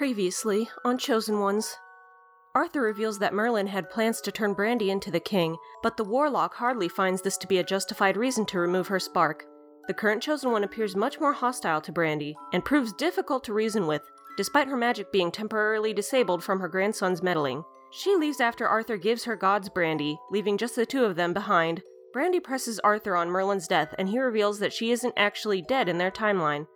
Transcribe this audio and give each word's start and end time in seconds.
Previously, 0.00 0.66
on 0.82 0.96
Chosen 0.96 1.40
Ones, 1.40 1.76
Arthur 2.54 2.80
reveals 2.80 3.18
that 3.18 3.34
Merlin 3.34 3.66
had 3.66 3.90
plans 3.90 4.22
to 4.22 4.32
turn 4.32 4.54
Brandy 4.54 4.90
into 4.90 5.10
the 5.10 5.20
king, 5.20 5.58
but 5.82 5.98
the 5.98 6.04
warlock 6.04 6.54
hardly 6.54 6.88
finds 6.88 7.20
this 7.20 7.36
to 7.36 7.46
be 7.46 7.58
a 7.58 7.62
justified 7.62 8.16
reason 8.16 8.46
to 8.46 8.58
remove 8.58 8.88
her 8.88 8.98
spark. 8.98 9.44
The 9.88 9.92
current 9.92 10.22
Chosen 10.22 10.52
One 10.52 10.64
appears 10.64 10.96
much 10.96 11.20
more 11.20 11.34
hostile 11.34 11.82
to 11.82 11.92
Brandy 11.92 12.34
and 12.54 12.64
proves 12.64 12.94
difficult 12.94 13.44
to 13.44 13.52
reason 13.52 13.86
with, 13.86 14.00
despite 14.38 14.68
her 14.68 14.76
magic 14.78 15.12
being 15.12 15.30
temporarily 15.30 15.92
disabled 15.92 16.42
from 16.42 16.60
her 16.60 16.68
grandson's 16.68 17.22
meddling. 17.22 17.62
She 17.92 18.16
leaves 18.16 18.40
after 18.40 18.66
Arthur 18.66 18.96
gives 18.96 19.24
her 19.24 19.36
God's 19.36 19.68
Brandy, 19.68 20.18
leaving 20.30 20.56
just 20.56 20.76
the 20.76 20.86
two 20.86 21.04
of 21.04 21.16
them 21.16 21.34
behind. 21.34 21.82
Brandy 22.14 22.40
presses 22.40 22.80
Arthur 22.80 23.16
on 23.16 23.28
Merlin's 23.28 23.68
death, 23.68 23.94
and 23.98 24.08
he 24.08 24.18
reveals 24.18 24.60
that 24.60 24.72
she 24.72 24.92
isn't 24.92 25.12
actually 25.18 25.60
dead 25.60 25.90
in 25.90 25.98
their 25.98 26.10
timeline. 26.10 26.68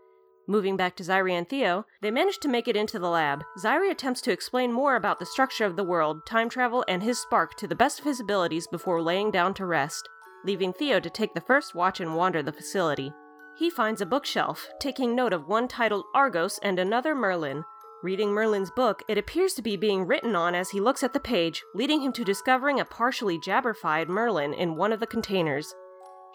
Moving 0.47 0.77
back 0.77 0.95
to 0.97 1.03
Zyri 1.03 1.33
and 1.33 1.49
Theo, 1.49 1.87
they 2.03 2.11
manage 2.11 2.39
to 2.41 2.49
make 2.49 2.69
it 2.69 2.77
into 2.77 2.99
the 2.99 3.09
lab. 3.09 3.43
Zyri 3.59 3.91
attempts 3.91 4.21
to 4.23 4.33
explain 4.33 4.73
more 4.73 4.95
about 4.95 5.19
the 5.19 5.27
structure 5.27 5.65
of 5.65 5.77
the 5.77 5.85
world, 5.85 6.27
time 6.27 6.51
travel, 6.51 6.85
and 6.87 7.03
his 7.03 7.19
spark 7.19 7.55
to 7.57 7.67
the 7.67 7.75
best 7.75 7.99
of 7.99 8.05
his 8.05 8.21
abilities 8.21 8.67
before 8.67 9.01
laying 9.01 9.31
down 9.31 9.55
to 9.55 9.65
rest, 9.65 10.07
leaving 10.45 10.73
Theo 10.73 11.01
to 11.01 11.09
take 11.09 11.33
the 11.33 11.41
first 11.41 11.75
watch 11.75 11.99
and 11.99 12.15
wander 12.15 12.43
the 12.43 12.53
facility. 12.53 13.11
He 13.57 13.71
finds 13.71 14.03
a 14.03 14.07
bookshelf, 14.07 14.69
taking 14.81 15.15
note 15.15 15.33
of 15.33 15.49
one 15.49 15.67
titled 15.67 16.05
Argos 16.15 16.59
and 16.63 16.79
another 16.79 17.15
Merlin. 17.15 17.65
Reading 18.03 18.33
Merlin's 18.33 18.71
book, 18.71 19.03
it 19.09 19.17
appears 19.17 19.55
to 19.55 19.63
be 19.63 19.77
being 19.77 20.07
written 20.07 20.37
on 20.37 20.55
as 20.55 20.69
he 20.69 20.81
looks 20.81 21.03
at 21.03 21.15
the 21.15 21.21
page, 21.21 21.63
leading 21.75 22.03
him 22.03 22.13
to 22.13 22.25
discovering 22.25 22.81
a 22.81 22.85
partially 22.85 23.39
jabberfied 23.39 24.09
Merlin 24.09 24.53
in 24.53 24.77
one 24.77 24.93
of 24.93 25.01
the 25.01 25.07
containers. 25.07 25.75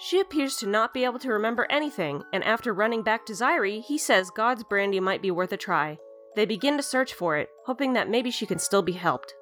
She 0.02 0.22
appears 0.22 0.56
to 0.58 0.68
not 0.68 0.94
be 0.94 1.04
able 1.04 1.20
to 1.20 1.34
remember 1.34 1.68
anything, 1.70 2.24
and 2.32 2.42
after 2.46 2.74
running 2.74 3.04
back 3.04 3.26
to 3.26 3.34
Zyri, 3.34 3.82
he 3.84 3.98
says 3.98 4.30
God's 4.30 4.64
brandy 4.64 5.02
might 5.02 5.22
be 5.22 5.30
worth 5.30 5.52
a 5.52 5.58
try. 5.58 6.00
They 6.38 6.46
begin 6.46 6.78
to 6.78 6.84
search 6.84 7.14
for 7.14 7.36
it, 7.36 7.50
hoping 7.66 7.92
that 7.94 8.10
maybe 8.10 8.32
she 8.32 8.46
can 8.46 8.60
still 8.60 8.82
be 8.82 8.94
helped. 8.94 9.34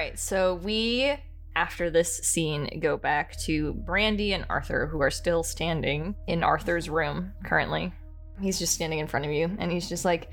Right, 0.00 0.18
so 0.18 0.54
we, 0.54 1.14
after 1.54 1.90
this 1.90 2.16
scene, 2.18 2.80
go 2.80 2.96
back 2.96 3.38
to 3.40 3.74
Brandy 3.74 4.32
and 4.32 4.46
Arthur, 4.48 4.86
who 4.86 5.00
are 5.02 5.10
still 5.10 5.42
standing 5.42 6.14
in 6.26 6.42
Arthur's 6.42 6.88
room 6.88 7.32
currently. 7.44 7.92
He's 8.40 8.58
just 8.58 8.72
standing 8.72 8.98
in 8.98 9.06
front 9.06 9.26
of 9.26 9.32
you, 9.32 9.54
and 9.58 9.70
he's 9.70 9.88
just 9.88 10.04
like, 10.06 10.30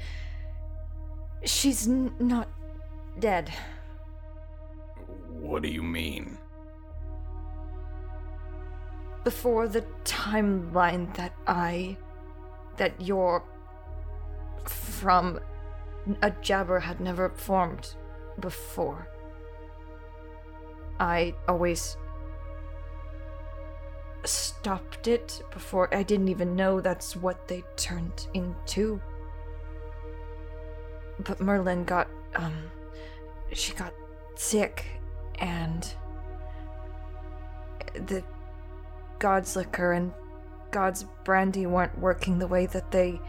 She's 1.44 1.88
n- 1.88 2.14
not 2.18 2.48
dead. 3.20 3.52
What 5.30 5.64
do 5.64 5.70
you 5.70 5.84
mean? 5.84 6.38
Before 9.26 9.68
the 9.68 9.84
timeline 10.06 11.14
that 11.16 11.34
I. 11.46 11.98
that 12.78 12.94
you're. 13.02 13.44
from. 14.66 15.42
a 16.22 16.32
jabber 16.42 16.80
had 16.80 17.02
never 17.02 17.30
formed 17.30 17.96
before. 18.40 19.10
I 21.00 21.36
always 21.48 21.98
stopped 24.28 25.08
it 25.08 25.42
before 25.52 25.94
I 25.96 26.04
didn't 26.04 26.28
even 26.28 26.56
know 26.56 26.82
that's 26.82 27.16
what 27.16 27.48
they 27.48 27.64
turned 27.76 28.28
into. 28.34 29.02
But 31.20 31.40
Merlin 31.40 31.84
got 31.84 32.08
um 32.36 32.70
she 33.54 33.74
got 33.74 33.94
sick 34.36 34.86
and 35.40 35.94
the 37.94 38.24
God's 39.20 39.56
liquor 39.56 39.94
and 39.94 40.14
God's 40.72 41.06
brandy 41.24 41.66
weren't 41.66 41.98
working 41.98 42.38
the 42.38 42.48
way 42.48 42.66
that 42.68 42.92
they 42.92 43.20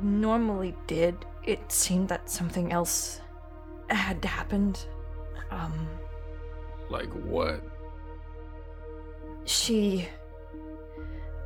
normally 0.00 0.74
did. 0.86 1.16
It 1.44 1.70
seemed 1.70 2.08
that 2.08 2.30
something 2.30 2.72
else 2.72 3.20
had 3.90 4.24
happened. 4.24 4.86
Um 5.50 5.88
Like 6.88 7.10
what? 7.10 7.62
She. 9.44 10.08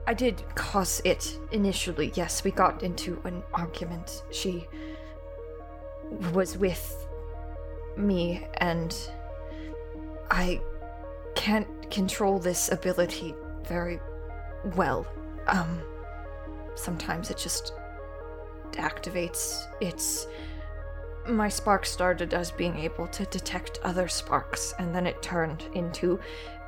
I 0.06 0.14
did 0.14 0.42
cause 0.54 1.00
it 1.04 1.38
initially, 1.52 2.12
yes. 2.14 2.42
We 2.42 2.50
got 2.50 2.82
into 2.82 3.20
an 3.24 3.42
argument. 3.52 4.22
She 4.30 4.66
was 6.32 6.58
with 6.58 7.06
me, 7.96 8.46
and 8.58 8.96
I 10.30 10.60
can't 11.34 11.68
control 11.90 12.38
this 12.38 12.70
ability 12.72 13.34
very 13.64 14.00
well. 14.76 15.06
Um, 15.46 15.80
sometimes 16.74 17.30
it 17.30 17.36
just 17.36 17.74
activates. 18.72 19.64
It's 19.80 20.26
my 21.28 21.48
spark 21.48 21.86
started 21.86 22.34
as 22.34 22.50
being 22.50 22.76
able 22.78 23.06
to 23.08 23.24
detect 23.26 23.78
other 23.82 24.08
sparks, 24.08 24.74
and 24.78 24.94
then 24.94 25.06
it 25.06 25.22
turned 25.22 25.64
into 25.74 26.18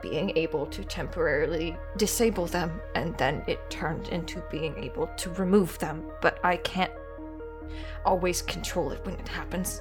being 0.03 0.37
able 0.37 0.67
to 0.67 0.85
temporarily 0.85 1.77
disable 1.97 2.47
them, 2.47 2.81
and 2.95 3.17
then 3.19 3.45
it 3.47 3.71
turned 3.71 4.09
into 4.09 4.43
being 4.51 4.77
able 4.77 5.07
to 5.17 5.31
remove 5.31 5.79
them. 5.79 6.05
But 6.21 6.39
I 6.45 6.57
can't 6.57 6.93
always 8.05 8.43
control 8.43 8.91
it 8.93 9.05
when 9.05 9.15
it 9.15 9.29
happens. 9.29 9.81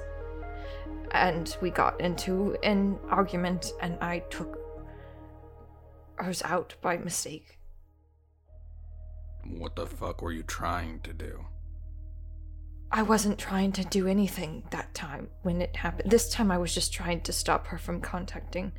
And 1.10 1.54
we 1.60 1.70
got 1.70 2.00
into 2.00 2.56
an 2.62 2.98
argument, 3.10 3.72
and 3.80 3.98
I 4.00 4.20
took 4.30 4.58
hers 6.16 6.42
out 6.44 6.74
by 6.80 6.96
mistake. 6.96 7.58
What 9.44 9.76
the 9.76 9.86
fuck 9.86 10.22
were 10.22 10.32
you 10.32 10.44
trying 10.44 11.00
to 11.00 11.12
do? 11.12 11.44
I 12.94 13.02
wasn't 13.02 13.38
trying 13.38 13.72
to 13.72 13.84
do 13.84 14.06
anything 14.06 14.64
that 14.70 14.92
time 14.92 15.28
when 15.42 15.62
it 15.62 15.76
happened. 15.76 16.10
This 16.10 16.28
time 16.28 16.50
I 16.50 16.58
was 16.58 16.74
just 16.74 16.92
trying 16.92 17.22
to 17.22 17.32
stop 17.32 17.68
her 17.68 17.78
from 17.78 18.02
contacting 18.02 18.72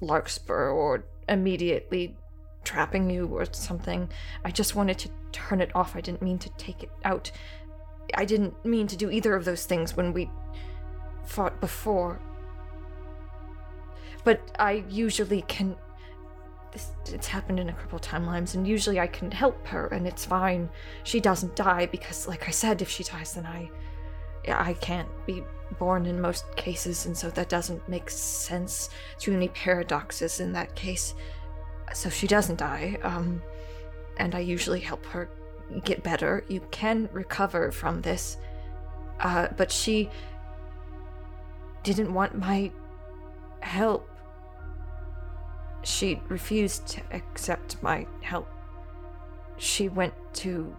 Larkspur 0.00 0.70
or 0.70 1.04
immediately 1.28 2.16
trapping 2.64 3.08
you 3.08 3.26
or 3.26 3.46
something. 3.52 4.10
I 4.44 4.50
just 4.50 4.74
wanted 4.74 4.98
to 4.98 5.10
turn 5.30 5.60
it 5.60 5.70
off. 5.76 5.94
I 5.94 6.00
didn't 6.00 6.20
mean 6.20 6.38
to 6.40 6.50
take 6.58 6.82
it 6.82 6.90
out. 7.04 7.30
I 8.14 8.24
didn't 8.24 8.64
mean 8.64 8.88
to 8.88 8.96
do 8.96 9.08
either 9.08 9.36
of 9.36 9.44
those 9.44 9.66
things 9.66 9.96
when 9.96 10.12
we 10.12 10.28
fought 11.24 11.60
before. 11.60 12.20
But 14.24 14.40
I 14.58 14.84
usually 14.88 15.42
can. 15.42 15.76
This, 16.72 16.90
it's 17.06 17.26
happened 17.26 17.60
in 17.60 17.70
a 17.70 17.72
couple 17.72 17.98
timelines, 17.98 18.54
and 18.54 18.68
usually 18.68 19.00
I 19.00 19.06
can 19.06 19.30
help 19.30 19.66
her, 19.68 19.86
and 19.86 20.06
it's 20.06 20.24
fine. 20.24 20.68
She 21.04 21.18
doesn't 21.18 21.56
die 21.56 21.86
because, 21.86 22.28
like 22.28 22.46
I 22.46 22.50
said, 22.50 22.82
if 22.82 22.90
she 22.90 23.04
dies, 23.04 23.34
then 23.34 23.46
I, 23.46 23.70
I 24.48 24.74
can't 24.74 25.08
be 25.26 25.42
born 25.78 26.06
in 26.06 26.20
most 26.20 26.44
cases, 26.56 27.06
and 27.06 27.16
so 27.16 27.30
that 27.30 27.48
doesn't 27.48 27.88
make 27.88 28.10
sense. 28.10 28.90
Too 29.18 29.32
many 29.32 29.48
paradoxes 29.48 30.40
in 30.40 30.52
that 30.52 30.74
case. 30.74 31.14
So 31.94 32.10
she 32.10 32.26
doesn't 32.26 32.58
die, 32.58 32.98
um, 33.02 33.42
and 34.18 34.34
I 34.34 34.40
usually 34.40 34.80
help 34.80 35.04
her 35.06 35.30
get 35.84 36.02
better. 36.02 36.44
You 36.48 36.60
can 36.70 37.08
recover 37.12 37.72
from 37.72 38.02
this, 38.02 38.36
uh, 39.20 39.48
but 39.56 39.72
she 39.72 40.10
didn't 41.82 42.12
want 42.12 42.38
my 42.38 42.70
help. 43.60 44.07
She 45.82 46.20
refused 46.28 46.86
to 46.88 47.02
accept 47.12 47.82
my 47.82 48.06
help. 48.20 48.48
She 49.56 49.88
went 49.88 50.14
to 50.34 50.76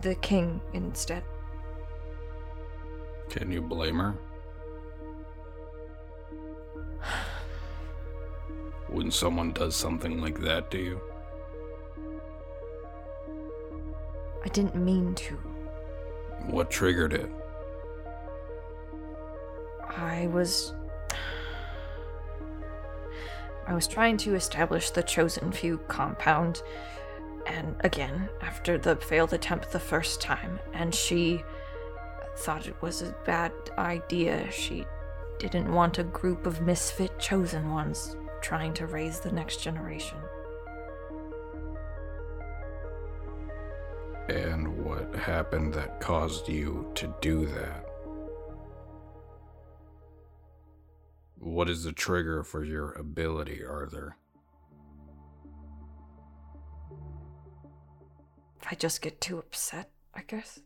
the 0.00 0.14
king 0.16 0.60
instead. 0.72 1.22
Can 3.28 3.50
you 3.50 3.60
blame 3.60 3.98
her? 3.98 4.14
When 8.88 9.10
someone 9.10 9.52
does 9.52 9.74
something 9.74 10.20
like 10.20 10.40
that 10.40 10.70
to 10.70 10.78
you? 10.78 11.00
I 14.44 14.48
didn't 14.48 14.76
mean 14.76 15.14
to. 15.16 15.34
What 16.46 16.70
triggered 16.70 17.12
it? 17.12 17.30
I 19.88 20.28
was. 20.28 20.74
I 23.66 23.74
was 23.74 23.86
trying 23.86 24.16
to 24.18 24.34
establish 24.34 24.90
the 24.90 25.02
Chosen 25.02 25.52
Few 25.52 25.78
compound 25.88 26.62
and 27.46 27.76
again 27.80 28.28
after 28.40 28.78
the 28.78 28.96
failed 28.96 29.32
attempt 29.32 29.70
the 29.70 29.80
first 29.80 30.20
time, 30.20 30.58
and 30.72 30.94
she 30.94 31.42
thought 32.38 32.66
it 32.66 32.80
was 32.80 33.02
a 33.02 33.14
bad 33.24 33.52
idea. 33.78 34.50
She 34.50 34.86
didn't 35.38 35.72
want 35.72 35.98
a 35.98 36.04
group 36.04 36.46
of 36.46 36.62
misfit 36.62 37.18
chosen 37.18 37.70
ones 37.72 38.16
trying 38.40 38.74
to 38.74 38.86
raise 38.86 39.20
the 39.20 39.32
next 39.32 39.62
generation. 39.62 40.18
And 44.28 44.84
what 44.84 45.14
happened 45.14 45.74
that 45.74 46.00
caused 46.00 46.48
you 46.48 46.90
to 46.94 47.14
do 47.20 47.46
that? 47.46 47.83
What 51.44 51.68
is 51.68 51.84
the 51.84 51.92
trigger 51.92 52.42
for 52.42 52.64
your 52.64 52.92
ability, 52.92 53.62
Arthur? 53.62 54.16
If 58.62 58.68
I 58.70 58.74
just 58.74 59.02
get 59.02 59.20
too 59.20 59.40
upset, 59.40 59.90
I 60.14 60.22
guess. 60.22 60.60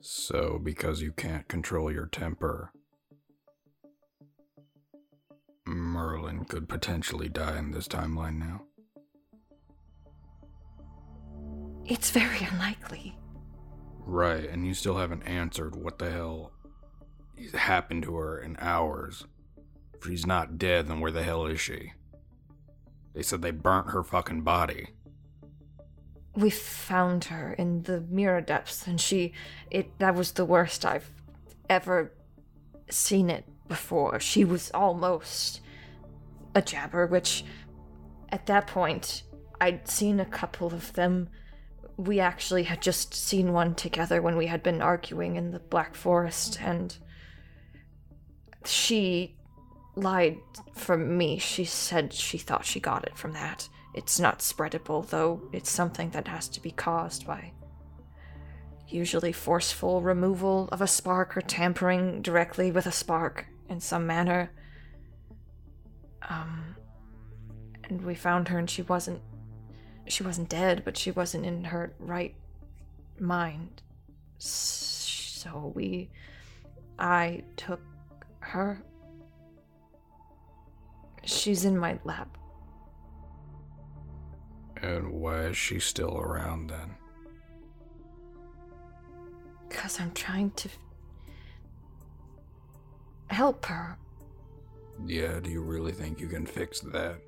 So, 0.00 0.58
because 0.58 1.02
you 1.02 1.12
can't 1.12 1.46
control 1.48 1.92
your 1.92 2.06
temper, 2.06 2.72
Merlin 5.66 6.46
could 6.46 6.66
potentially 6.66 7.28
die 7.28 7.58
in 7.58 7.72
this 7.72 7.86
timeline 7.86 8.38
now. 8.38 8.62
It's 11.84 12.10
very 12.10 12.42
unlikely. 12.50 13.19
Right, 14.10 14.50
and 14.50 14.66
you 14.66 14.74
still 14.74 14.96
haven't 14.96 15.22
answered 15.22 15.76
what 15.76 16.00
the 16.00 16.10
hell 16.10 16.50
happened 17.54 18.02
to 18.02 18.16
her 18.16 18.40
in 18.40 18.56
ours. 18.58 19.24
If 19.94 20.04
she's 20.04 20.26
not 20.26 20.58
dead, 20.58 20.88
then 20.88 20.98
where 20.98 21.12
the 21.12 21.22
hell 21.22 21.46
is 21.46 21.60
she? 21.60 21.92
They 23.14 23.22
said 23.22 23.40
they 23.40 23.52
burnt 23.52 23.90
her 23.90 24.02
fucking 24.02 24.40
body. 24.40 24.88
We 26.34 26.50
found 26.50 27.26
her 27.26 27.52
in 27.52 27.84
the 27.84 28.00
mirror 28.00 28.40
depths, 28.40 28.84
and 28.84 29.00
she. 29.00 29.32
It. 29.70 29.96
That 30.00 30.16
was 30.16 30.32
the 30.32 30.44
worst 30.44 30.84
I've 30.84 31.08
ever 31.68 32.12
seen 32.88 33.30
it 33.30 33.44
before. 33.68 34.18
She 34.18 34.44
was 34.44 34.72
almost 34.72 35.60
a 36.56 36.62
jabber, 36.62 37.06
which 37.06 37.44
at 38.30 38.46
that 38.46 38.66
point 38.66 39.22
I'd 39.60 39.86
seen 39.86 40.18
a 40.18 40.24
couple 40.24 40.66
of 40.74 40.94
them. 40.94 41.28
We 42.00 42.18
actually 42.18 42.62
had 42.62 42.80
just 42.80 43.14
seen 43.14 43.52
one 43.52 43.74
together 43.74 44.22
when 44.22 44.36
we 44.36 44.46
had 44.46 44.62
been 44.62 44.80
arguing 44.80 45.36
in 45.36 45.50
the 45.50 45.58
Black 45.58 45.94
Forest, 45.94 46.58
and 46.62 46.96
she 48.64 49.36
lied 49.96 50.38
for 50.74 50.96
me. 50.96 51.38
She 51.38 51.64
said 51.64 52.12
she 52.12 52.38
thought 52.38 52.64
she 52.64 52.80
got 52.80 53.06
it 53.06 53.18
from 53.18 53.32
that. 53.32 53.68
It's 53.94 54.18
not 54.18 54.38
spreadable, 54.38 55.06
though 55.08 55.42
it's 55.52 55.70
something 55.70 56.10
that 56.10 56.28
has 56.28 56.48
to 56.48 56.62
be 56.62 56.70
caused 56.70 57.26
by 57.26 57.52
usually 58.88 59.32
forceful 59.32 60.02
removal 60.02 60.68
of 60.72 60.80
a 60.80 60.86
spark 60.86 61.36
or 61.36 61.40
tampering 61.40 62.22
directly 62.22 62.72
with 62.72 62.86
a 62.86 62.92
spark 62.92 63.46
in 63.68 63.80
some 63.80 64.06
manner. 64.06 64.50
Um 66.28 66.76
and 67.84 68.02
we 68.02 68.14
found 68.14 68.48
her 68.48 68.58
and 68.58 68.70
she 68.70 68.82
wasn't 68.82 69.20
she 70.10 70.22
wasn't 70.22 70.48
dead, 70.48 70.82
but 70.84 70.96
she 70.96 71.10
wasn't 71.10 71.46
in 71.46 71.64
her 71.64 71.92
right 71.98 72.34
mind. 73.18 73.82
So 74.38 75.72
we 75.74 76.10
I 76.98 77.42
took 77.56 77.80
her 78.40 78.82
She's 81.24 81.64
in 81.64 81.76
my 81.76 81.98
lap. 82.04 82.36
And 84.82 85.12
why 85.12 85.46
is 85.46 85.56
she 85.56 85.78
still 85.78 86.18
around 86.18 86.70
then? 86.70 86.94
Because 89.68 90.00
I'm 90.00 90.12
trying 90.12 90.50
to 90.52 90.68
help 93.28 93.66
her. 93.66 93.98
Yeah, 95.06 95.38
do 95.40 95.50
you 95.50 95.62
really 95.62 95.92
think 95.92 96.18
you 96.20 96.28
can 96.28 96.46
fix 96.46 96.80
that? 96.80 97.20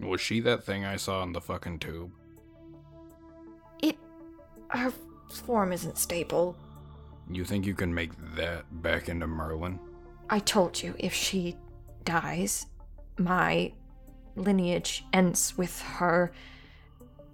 Was 0.00 0.20
she 0.20 0.40
that 0.40 0.64
thing 0.64 0.84
I 0.84 0.96
saw 0.96 1.22
in 1.22 1.32
the 1.32 1.40
fucking 1.40 1.80
tube? 1.80 2.12
It. 3.82 3.96
Her 4.68 4.92
form 5.30 5.72
isn't 5.72 5.98
stable. 5.98 6.56
You 7.30 7.44
think 7.44 7.66
you 7.66 7.74
can 7.74 7.92
make 7.92 8.12
that 8.36 8.64
back 8.82 9.08
into 9.08 9.26
Merlin? 9.26 9.78
I 10.30 10.38
told 10.38 10.82
you, 10.82 10.94
if 10.98 11.12
she 11.12 11.56
dies, 12.04 12.66
my 13.18 13.72
lineage 14.36 15.04
ends 15.12 15.56
with 15.58 15.80
her. 15.82 16.32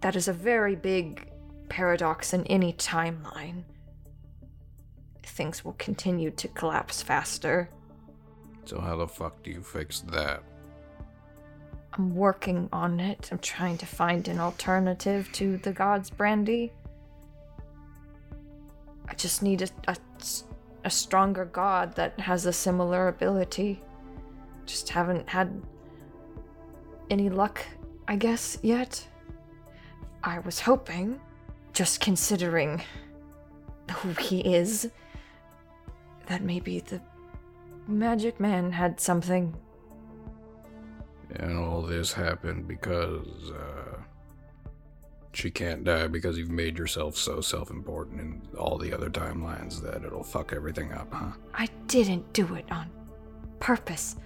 That 0.01 0.17
is 0.17 0.29
a 0.29 0.33
very 0.33 0.75
big 0.75 1.31
paradox 1.69 2.33
in 2.33 2.45
any 2.47 2.73
timeline. 2.75 3.65
Things 5.23 5.65
will 5.65 5.75
continue 5.75 6.31
to 6.33 6.49
collapse 6.49 7.03
faster. 7.03 7.69
So, 8.65 8.81
how 8.81 8.97
the 8.97 9.09
fuck 9.09 9.43
do 9.43 9.51
you 9.51 9.63
fix 9.63 10.01
that? 10.01 10.43
I'm 11.97 12.15
working 12.15 12.69
on 12.73 12.99
it. 12.99 13.29
I'm 13.31 13.39
trying 13.39 13.79
to 13.79 13.87
find 13.87 14.27
an 14.27 14.41
alternative 14.41 15.29
to 15.35 15.59
the 15.59 15.73
gods' 15.73 16.11
brandy. 16.11 16.73
I 19.09 19.15
just 19.15 19.43
need 19.43 19.63
a, 19.63 19.69
a, 19.87 19.97
a 20.85 20.91
stronger 20.91 21.45
god 21.45 21.95
that 21.95 22.19
has 22.19 22.47
a 22.47 22.53
similar 22.53 23.09
ability. 23.09 23.81
Just 24.67 24.89
haven't 24.89 25.29
had 25.29 25.63
any 27.11 27.29
luck, 27.29 27.65
I 28.09 28.17
guess, 28.17 28.59
yet. 28.63 29.07
I 30.25 30.41
was 30.41 30.59
hoping, 30.59 31.21
just 31.75 32.01
considering 32.01 32.83
who 33.99 34.11
he 34.15 34.41
is, 34.41 34.91
that 36.27 36.43
maybe 36.43 36.81
the 36.81 37.01
magic 37.87 38.41
man 38.41 38.73
had 38.73 38.99
something. 38.99 39.55
And 41.31 41.59
all 41.59 41.83
this 41.83 42.13
happened 42.13 42.69
because, 42.69 43.51
uh, 43.51 44.01
she 45.35 45.51
can't 45.51 45.85
die 45.85 46.07
because 46.07 46.39
you've 46.39 46.51
made 46.51 46.79
yourself 46.79 47.17
so 47.17 47.41
self 47.41 47.71
important 47.71 48.21
in 48.21 48.43
all 48.57 48.79
the 48.79 48.93
other 48.93 49.11
timelines 49.11 49.83
that 49.83 50.05
it'll 50.05 50.23
fuck 50.23 50.53
everything 50.53 50.93
up, 50.93 51.13
huh? 51.13 51.33
I 51.53 51.69
didn't 51.87 52.33
do 52.33 52.55
it 52.55 52.65
on 52.71 52.91
purpose. 53.59 54.17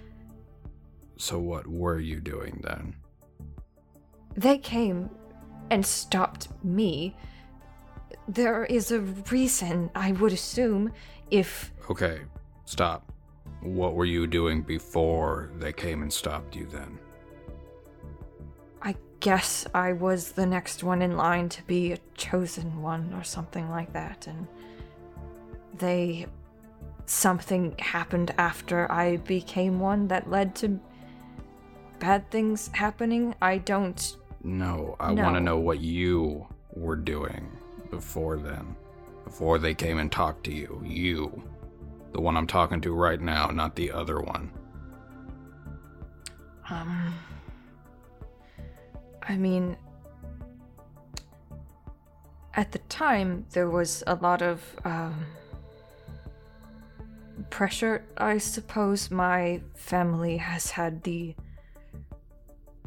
So, 1.17 1.39
what 1.39 1.67
were 1.67 1.99
you 1.99 2.19
doing 2.19 2.61
then? 2.63 2.95
They 4.35 4.57
came 4.57 5.09
and 5.71 5.85
stopped 5.85 6.47
me. 6.63 7.15
There 8.27 8.65
is 8.65 8.91
a 8.91 8.99
reason, 8.99 9.89
I 9.95 10.11
would 10.13 10.31
assume, 10.31 10.91
if. 11.31 11.71
Okay, 11.89 12.21
stop. 12.65 13.11
What 13.61 13.93
were 13.93 14.05
you 14.05 14.27
doing 14.27 14.61
before 14.61 15.51
they 15.57 15.73
came 15.73 16.01
and 16.01 16.11
stopped 16.11 16.55
you 16.55 16.65
then? 16.65 16.99
I 18.81 18.95
guess 19.19 19.67
I 19.73 19.93
was 19.93 20.31
the 20.31 20.45
next 20.45 20.83
one 20.83 21.01
in 21.01 21.17
line 21.17 21.49
to 21.49 21.63
be 21.63 21.91
a 21.91 21.97
chosen 22.15 22.81
one 22.81 23.13
or 23.13 23.23
something 23.23 23.69
like 23.69 23.93
that, 23.93 24.27
and 24.27 24.47
they. 25.77 26.27
Something 27.05 27.73
happened 27.79 28.35
after 28.37 28.91
I 28.91 29.17
became 29.17 29.79
one 29.79 30.09
that 30.09 30.29
led 30.29 30.53
to 30.57 30.79
bad 31.97 32.29
things 32.29 32.69
happening. 32.71 33.33
I 33.41 33.57
don't. 33.57 34.15
No, 34.43 34.95
I 34.99 35.13
want 35.13 35.35
to 35.35 35.41
know 35.41 35.57
what 35.57 35.79
you 35.79 36.45
were 36.71 36.95
doing 36.95 37.49
before 37.89 38.37
then. 38.37 38.75
Before 39.23 39.57
they 39.57 39.73
came 39.73 39.97
and 39.97 40.11
talked 40.11 40.43
to 40.43 40.53
you. 40.53 40.83
You. 40.85 41.41
The 42.11 42.21
one 42.21 42.35
I'm 42.35 42.47
talking 42.47 42.81
to 42.81 42.93
right 42.93 43.21
now, 43.21 43.47
not 43.47 43.75
the 43.75 43.91
other 43.91 44.19
one. 44.19 44.51
Um. 46.69 47.13
I 49.21 49.35
mean. 49.37 49.77
At 52.55 52.71
the 52.71 52.79
time, 52.89 53.45
there 53.51 53.69
was 53.69 54.03
a 54.07 54.15
lot 54.15 54.41
of, 54.41 54.61
um. 54.83 55.25
pressure, 57.49 58.03
I 58.17 58.37
suppose. 58.39 59.11
My 59.11 59.61
family 59.75 60.37
has 60.37 60.71
had 60.71 61.03
the 61.03 61.35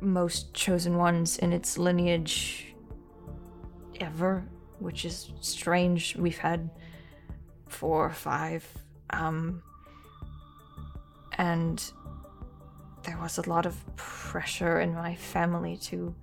most 0.00 0.52
chosen 0.52 0.96
ones 0.96 1.38
in 1.38 1.52
its 1.52 1.78
lineage 1.78 2.74
ever, 4.00 4.44
which 4.80 5.04
is 5.04 5.32
strange. 5.40 6.16
We've 6.16 6.38
had 6.38 6.68
four 7.68 8.04
or 8.04 8.10
five. 8.12 8.66
Um. 9.12 9.62
And 11.38 11.82
there 13.04 13.18
was 13.18 13.38
a 13.38 13.48
lot 13.48 13.66
of 13.66 13.74
pressure 13.96 14.80
in 14.80 14.94
my 14.94 15.14
family 15.14 15.76
to 15.78 16.14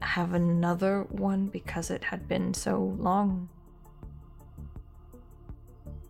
have 0.00 0.32
another 0.34 1.02
one 1.10 1.46
because 1.46 1.90
it 1.90 2.04
had 2.04 2.28
been 2.28 2.54
so 2.54 2.96
long. 2.98 3.48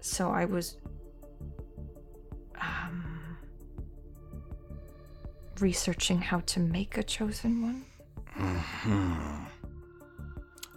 So 0.00 0.30
I 0.30 0.44
was 0.44 0.76
um 2.60 3.36
researching 5.60 6.20
how 6.20 6.40
to 6.40 6.60
make 6.60 6.96
a 6.96 7.02
chosen 7.02 7.62
one. 7.62 7.84
Hmm. 8.34 9.44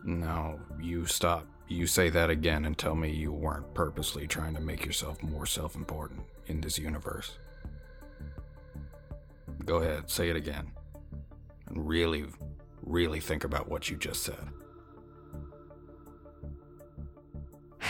Now, 0.03 0.59
you 0.79 1.05
stop. 1.05 1.47
You 1.67 1.87
say 1.87 2.09
that 2.09 2.29
again 2.29 2.65
and 2.65 2.77
tell 2.77 2.95
me 2.95 3.09
you 3.09 3.31
weren't 3.31 3.73
purposely 3.73 4.27
trying 4.27 4.53
to 4.55 4.61
make 4.61 4.85
yourself 4.85 5.21
more 5.23 5.47
self 5.47 5.75
important 5.75 6.21
in 6.47 6.61
this 6.61 6.77
universe. 6.77 7.37
Go 9.65 9.77
ahead, 9.77 10.09
say 10.09 10.29
it 10.29 10.35
again. 10.35 10.71
And 11.67 11.87
really, 11.87 12.25
really 12.83 13.19
think 13.19 13.43
about 13.43 13.67
what 13.67 13.89
you 13.89 13.97
just 13.97 14.23
said. 14.23 14.47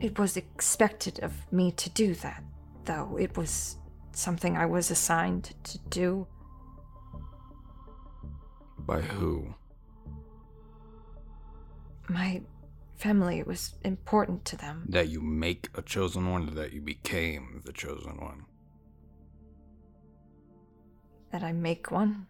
It 0.00 0.18
was 0.18 0.36
expected 0.36 1.20
of 1.20 1.32
me 1.52 1.70
to 1.70 1.88
do 1.90 2.14
that, 2.16 2.42
though. 2.86 3.16
It 3.20 3.36
was 3.36 3.76
something 4.10 4.56
I 4.56 4.66
was 4.66 4.90
assigned 4.90 5.54
to 5.62 5.78
do. 5.90 6.26
By 8.86 9.00
who? 9.00 9.54
My 12.08 12.42
family 12.96 13.42
was 13.42 13.74
important 13.84 14.44
to 14.46 14.56
them. 14.56 14.84
That 14.88 15.08
you 15.08 15.20
make 15.20 15.68
a 15.74 15.82
chosen 15.82 16.30
one 16.30 16.48
or 16.48 16.52
that 16.52 16.72
you 16.72 16.80
became 16.80 17.62
the 17.64 17.72
chosen 17.72 18.20
one? 18.20 18.44
That 21.30 21.42
I 21.42 21.52
make 21.52 21.90
one. 21.90 22.26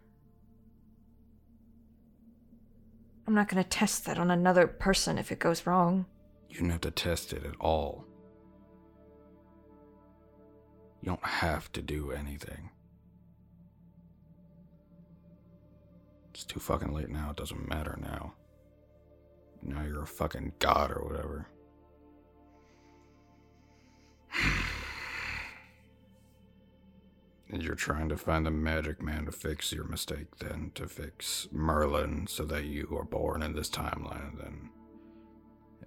I'm 3.27 3.35
not 3.35 3.47
gonna 3.47 3.63
test 3.63 4.05
that 4.05 4.17
on 4.17 4.31
another 4.31 4.67
person 4.67 5.17
if 5.17 5.31
it 5.31 5.39
goes 5.39 5.65
wrong. 5.65 6.05
You 6.49 6.59
don't 6.59 6.69
have 6.69 6.81
to 6.81 6.91
test 6.91 7.33
it 7.33 7.45
at 7.45 7.55
all. 7.59 8.05
You 11.01 11.07
don't 11.07 11.25
have 11.25 11.71
to 11.73 11.81
do 11.81 12.11
anything. 12.11 12.69
It's 16.33 16.43
too 16.43 16.59
fucking 16.59 16.91
late 16.91 17.09
now. 17.09 17.29
It 17.29 17.35
doesn't 17.37 17.69
matter 17.69 17.95
now. 18.01 18.33
Now 19.61 19.83
you're 19.83 20.01
a 20.01 20.07
fucking 20.07 20.53
god 20.57 20.89
or 20.91 21.03
whatever. 21.03 21.45
and 27.49 27.61
you're 27.61 27.75
trying 27.75 28.09
to 28.09 28.17
find 28.17 28.47
the 28.47 28.51
magic 28.51 28.99
man 28.99 29.25
to 29.25 29.31
fix 29.31 29.71
your 29.71 29.83
mistake, 29.83 30.37
then 30.39 30.71
to 30.73 30.87
fix 30.87 31.47
Merlin 31.51 32.25
so 32.25 32.45
that 32.45 32.63
you 32.65 32.89
are 32.97 33.05
born 33.05 33.43
in 33.43 33.53
this 33.53 33.69
timeline, 33.69 34.29
and 34.29 34.39
then 34.39 34.71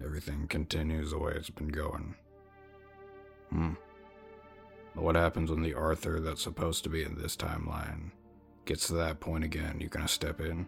everything 0.01 0.47
continues 0.47 1.11
the 1.11 1.19
way 1.19 1.33
it's 1.35 1.49
been 1.49 1.67
going. 1.67 2.15
Hmm. 3.49 3.73
But 4.95 5.03
what 5.03 5.15
happens 5.15 5.51
when 5.51 5.61
the 5.61 5.73
Arthur 5.73 6.21
that's 6.21 6.41
supposed 6.41 6.85
to 6.85 6.89
be 6.89 7.03
in 7.03 7.15
this 7.15 7.35
timeline 7.35 8.11
gets 8.67 8.87
to 8.87 8.93
that 8.93 9.19
point 9.19 9.43
again? 9.43 9.79
You 9.79 9.87
gonna 9.87 10.07
step 10.07 10.39
in? 10.39 10.67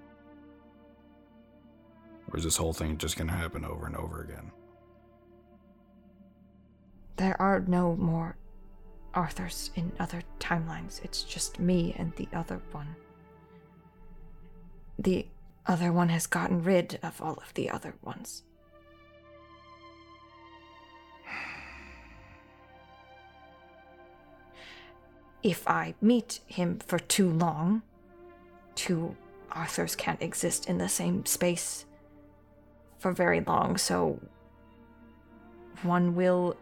Or 2.32 2.38
is 2.38 2.44
this 2.44 2.58
whole 2.58 2.74
thing 2.74 2.98
just 2.98 3.18
gonna 3.18 3.34
happen 3.34 3.64
over 3.66 3.86
and 3.86 3.96
over 3.96 4.22
again? 4.22 4.52
There 7.18 7.40
are 7.42 7.60
no 7.60 7.96
more 7.96 8.38
Arthurs 9.14 9.72
in 9.76 9.92
other 10.00 10.22
timelines. 10.40 11.04
It's 11.04 11.24
just 11.24 11.60
me 11.60 11.94
and 11.98 12.14
the 12.16 12.28
other 12.32 12.62
one. 12.72 12.96
The 14.98 15.28
other 15.66 15.92
one 15.92 16.10
has 16.10 16.28
gotten 16.28 16.64
rid 16.64 17.00
of 17.04 17.22
all 17.22 17.34
of 17.34 17.54
the 17.54 17.70
other 17.70 17.96
ones. 18.02 18.44
If 25.42 25.66
I 25.68 25.96
meet 26.02 26.42
him 26.48 26.80
for 26.80 27.00
too 27.00 27.30
long, 27.30 27.82
two 28.80 29.14
Arthurs 29.52 29.94
can't 29.94 30.22
exist 30.22 30.70
in 30.70 30.78
the 30.78 30.88
same 30.88 31.26
space 31.26 31.86
for 32.98 33.12
very 33.12 33.42
long, 33.42 33.76
so 33.76 34.22
one 35.84 36.16
will 36.16 36.56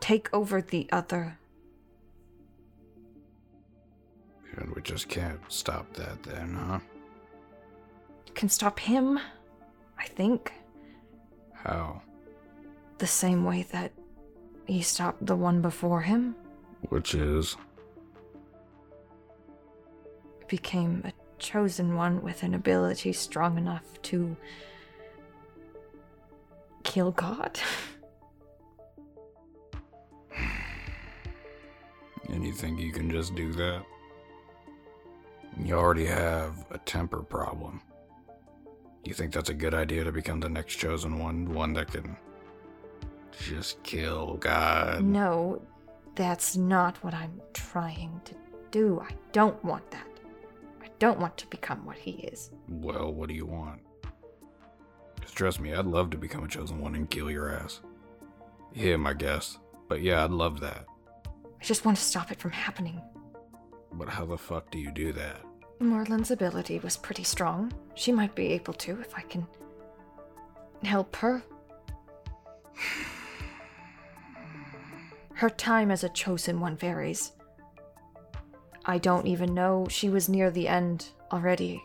take 0.00 0.32
over 0.32 0.62
the 0.62 0.88
other. 0.90 1.38
And 4.56 4.74
we 4.74 4.80
just 4.80 5.08
can't 5.10 5.40
stop 5.48 5.92
that 5.92 6.22
then, 6.22 6.54
huh? 6.54 6.78
Can 8.34 8.48
stop 8.48 8.80
him, 8.80 9.20
I 9.98 10.06
think, 10.06 10.54
How? 11.52 12.00
the 12.96 13.06
same 13.06 13.44
way 13.44 13.66
that 13.72 13.92
he 14.66 14.80
stopped 14.80 15.26
the 15.26 15.36
one 15.36 15.60
before 15.60 16.00
him. 16.00 16.34
Which 16.88 17.14
is. 17.14 17.56
Became 20.48 21.02
a 21.04 21.12
chosen 21.38 21.94
one 21.96 22.22
with 22.22 22.42
an 22.42 22.54
ability 22.54 23.12
strong 23.12 23.58
enough 23.58 23.84
to 24.02 24.36
kill 26.82 27.12
God. 27.12 27.58
And 32.28 32.44
you 32.44 32.52
think 32.52 32.80
you 32.80 32.92
can 32.92 33.08
just 33.08 33.36
do 33.36 33.52
that? 33.52 33.84
You 35.62 35.74
already 35.74 36.06
have 36.06 36.66
a 36.72 36.78
temper 36.78 37.22
problem. 37.22 37.80
You 39.04 39.14
think 39.14 39.32
that's 39.32 39.48
a 39.48 39.54
good 39.54 39.74
idea 39.74 40.02
to 40.02 40.10
become 40.10 40.40
the 40.40 40.48
next 40.48 40.74
chosen 40.74 41.20
one? 41.20 41.54
One 41.54 41.72
that 41.74 41.92
can 41.92 42.16
just 43.38 43.80
kill 43.84 44.34
God? 44.38 45.02
no, 45.04 45.62
that's 46.16 46.56
not 46.56 46.96
what 47.04 47.14
I'm 47.14 47.40
trying 47.52 48.20
to 48.24 48.34
do. 48.70 49.00
I 49.00 49.12
don't 49.32 49.62
want 49.64 49.88
that. 49.92 50.06
Don't 50.98 51.20
want 51.20 51.36
to 51.38 51.46
become 51.48 51.84
what 51.84 51.96
he 51.98 52.12
is. 52.12 52.50
Well, 52.68 53.12
what 53.12 53.28
do 53.28 53.34
you 53.34 53.46
want? 53.46 53.80
want? 53.80 53.80
'Cause 55.20 55.32
trust 55.32 55.60
me, 55.60 55.74
I'd 55.74 55.86
love 55.86 56.10
to 56.10 56.18
become 56.18 56.44
a 56.44 56.48
chosen 56.48 56.80
one 56.80 56.94
and 56.94 57.10
kill 57.10 57.30
your 57.30 57.50
ass. 57.52 57.80
Him, 58.72 59.06
I 59.06 59.12
guess. 59.14 59.58
But 59.88 60.00
yeah, 60.02 60.24
I'd 60.24 60.30
love 60.30 60.60
that. 60.60 60.86
I 61.60 61.64
just 61.64 61.84
want 61.84 61.96
to 61.98 62.02
stop 62.04 62.30
it 62.30 62.38
from 62.38 62.52
happening. 62.52 63.00
But 63.92 64.08
how 64.08 64.26
the 64.26 64.38
fuck 64.38 64.70
do 64.70 64.78
you 64.78 64.90
do 64.90 65.12
that? 65.12 65.40
Merlin's 65.78 66.30
ability 66.30 66.78
was 66.78 66.96
pretty 66.96 67.24
strong. 67.24 67.72
She 67.94 68.12
might 68.12 68.34
be 68.34 68.48
able 68.52 68.74
to 68.74 69.00
if 69.00 69.14
I 69.14 69.22
can 69.22 69.46
help 70.82 71.16
her. 71.16 71.42
Her 75.34 75.50
time 75.50 75.90
as 75.90 76.02
a 76.04 76.08
chosen 76.08 76.60
one 76.60 76.76
varies. 76.76 77.32
I 78.86 78.98
don't 78.98 79.26
even 79.26 79.52
know 79.52 79.86
she 79.90 80.08
was 80.08 80.28
near 80.28 80.50
the 80.50 80.68
end 80.68 81.08
already. 81.32 81.84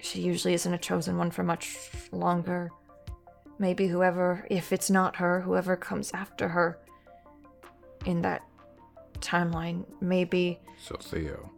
She 0.00 0.20
usually 0.20 0.54
isn't 0.54 0.72
a 0.72 0.78
chosen 0.78 1.18
one 1.18 1.32
for 1.32 1.42
much 1.42 1.76
longer. 2.12 2.70
Maybe 3.58 3.88
whoever, 3.88 4.46
if 4.48 4.72
it's 4.72 4.88
not 4.88 5.16
her, 5.16 5.40
whoever 5.40 5.76
comes 5.76 6.12
after 6.14 6.48
her 6.48 6.78
in 8.06 8.22
that 8.22 8.42
timeline, 9.18 9.84
maybe. 10.00 10.60
So, 10.80 10.96
Theo. 11.00 11.50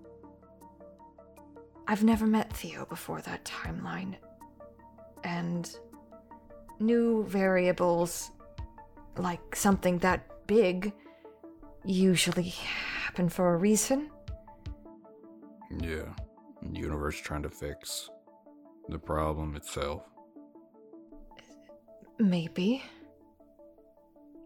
I've 1.87 2.03
never 2.03 2.27
met 2.27 2.51
Theo 2.51 2.87
before 2.87 3.21
that 3.23 3.45
timeline. 3.45 4.17
And 5.25 5.71
new 6.79 7.25
variables, 7.25 8.31
like 9.19 9.55
something 9.55 9.99
that 9.99 10.47
big, 10.47 10.95
usually 11.85 12.55
happen 13.05 13.29
for 13.29 13.53
a 13.53 13.59
reason. 13.59 14.11
Yeah. 15.79 16.15
Universe 16.63 17.19
trying 17.21 17.43
to 17.43 17.51
fix 17.51 18.11
the 18.89 18.99
problem 18.99 19.57
itself. 19.57 20.03
Maybe. 22.19 22.83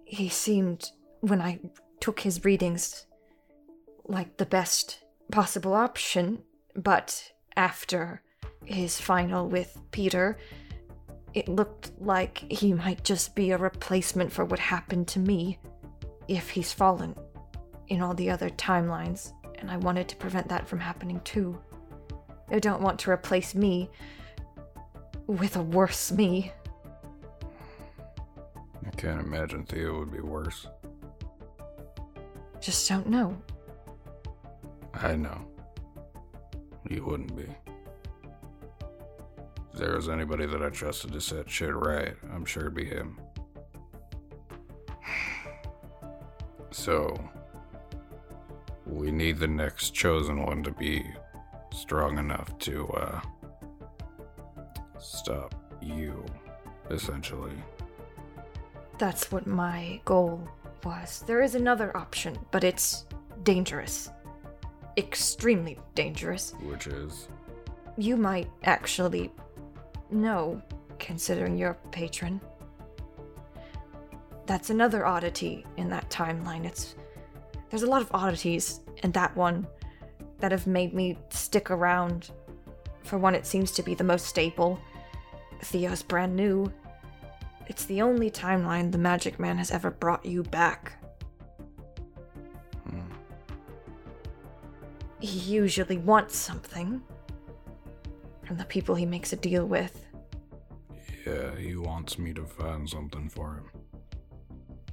He 0.04 0.28
seemed, 0.28 0.90
when 1.20 1.40
I 1.40 1.60
took 2.00 2.20
his 2.20 2.44
readings, 2.44 3.06
like 4.04 4.36
the 4.36 4.46
best 4.46 4.98
possible 5.32 5.72
option, 5.74 6.42
but 6.76 7.32
after 7.56 8.22
his 8.64 9.00
final 9.00 9.48
with 9.48 9.76
Peter, 9.90 10.38
it 11.32 11.48
looked 11.48 11.90
like 12.00 12.44
he 12.50 12.72
might 12.72 13.02
just 13.02 13.34
be 13.34 13.50
a 13.50 13.58
replacement 13.58 14.32
for 14.32 14.44
what 14.44 14.60
happened 14.60 15.08
to 15.08 15.18
me 15.18 15.58
if 16.28 16.50
he's 16.50 16.72
fallen 16.72 17.16
in 17.88 18.00
all 18.00 18.14
the 18.14 18.30
other 18.30 18.50
timelines, 18.50 19.32
and 19.64 19.72
I 19.72 19.78
wanted 19.78 20.08
to 20.08 20.16
prevent 20.16 20.46
that 20.48 20.68
from 20.68 20.78
happening 20.78 21.22
too. 21.24 21.58
I 22.50 22.58
don't 22.58 22.82
want 22.82 22.98
to 23.00 23.10
replace 23.10 23.54
me 23.54 23.88
with 25.26 25.56
a 25.56 25.62
worse 25.62 26.12
me. 26.12 26.52
I 28.86 28.90
can't 28.90 29.20
imagine 29.20 29.64
Theo 29.64 30.00
would 30.00 30.12
be 30.12 30.20
worse. 30.20 30.66
Just 32.60 32.86
don't 32.90 33.08
know. 33.08 33.34
I 34.92 35.16
know. 35.16 35.40
He 36.86 37.00
wouldn't 37.00 37.34
be. 37.34 37.46
If 39.72 39.78
there 39.78 39.96
was 39.96 40.10
anybody 40.10 40.44
that 40.44 40.62
I 40.62 40.68
trusted 40.68 41.12
to 41.12 41.22
set 41.22 41.48
shit 41.48 41.74
right, 41.74 42.14
I'm 42.34 42.44
sure 42.44 42.64
it'd 42.64 42.74
be 42.74 42.84
him. 42.84 43.18
So, 46.70 47.16
we 48.94 49.10
need 49.10 49.38
the 49.38 49.48
next 49.48 49.90
chosen 49.90 50.44
one 50.44 50.62
to 50.62 50.70
be 50.70 51.04
strong 51.72 52.18
enough 52.18 52.56
to, 52.60 52.88
uh, 52.90 53.20
stop 54.98 55.54
you, 55.82 56.24
essentially. 56.90 57.52
That's 58.98 59.32
what 59.32 59.46
my 59.46 60.00
goal 60.04 60.48
was. 60.84 61.24
There 61.26 61.42
is 61.42 61.54
another 61.54 61.96
option, 61.96 62.38
but 62.50 62.64
it's 62.64 63.06
dangerous. 63.42 64.10
Extremely 64.96 65.78
dangerous. 65.94 66.54
Which 66.62 66.86
is. 66.86 67.28
You 67.96 68.16
might 68.16 68.48
actually 68.62 69.32
know, 70.10 70.62
considering 70.98 71.58
you're 71.58 71.70
a 71.70 71.88
patron. 71.88 72.40
That's 74.46 74.70
another 74.70 75.06
oddity 75.06 75.66
in 75.76 75.88
that 75.88 76.08
timeline. 76.10 76.64
It's 76.64 76.94
there's 77.74 77.82
a 77.82 77.90
lot 77.90 78.02
of 78.02 78.10
oddities 78.14 78.78
in 79.02 79.10
that 79.10 79.36
one 79.36 79.66
that 80.38 80.52
have 80.52 80.64
made 80.64 80.94
me 80.94 81.18
stick 81.30 81.72
around. 81.72 82.30
For 83.02 83.18
one, 83.18 83.34
it 83.34 83.44
seems 83.44 83.72
to 83.72 83.82
be 83.82 83.96
the 83.96 84.04
most 84.04 84.26
stable. 84.26 84.78
Theo's 85.60 86.00
brand 86.00 86.36
new. 86.36 86.72
It's 87.66 87.84
the 87.86 88.00
only 88.00 88.30
timeline 88.30 88.92
the 88.92 88.98
Magic 88.98 89.40
Man 89.40 89.58
has 89.58 89.72
ever 89.72 89.90
brought 89.90 90.24
you 90.24 90.44
back. 90.44 90.92
Hmm. 92.88 93.00
He 95.18 95.40
usually 95.40 95.98
wants 95.98 96.36
something 96.36 97.02
from 98.44 98.56
the 98.56 98.66
people 98.66 98.94
he 98.94 99.04
makes 99.04 99.32
a 99.32 99.36
deal 99.36 99.66
with, 99.66 100.06
Yeah, 101.26 101.56
he 101.56 101.74
wants 101.74 102.20
me 102.20 102.32
to 102.34 102.44
find 102.44 102.88
something 102.88 103.28
for 103.28 103.54
him. 103.54 103.70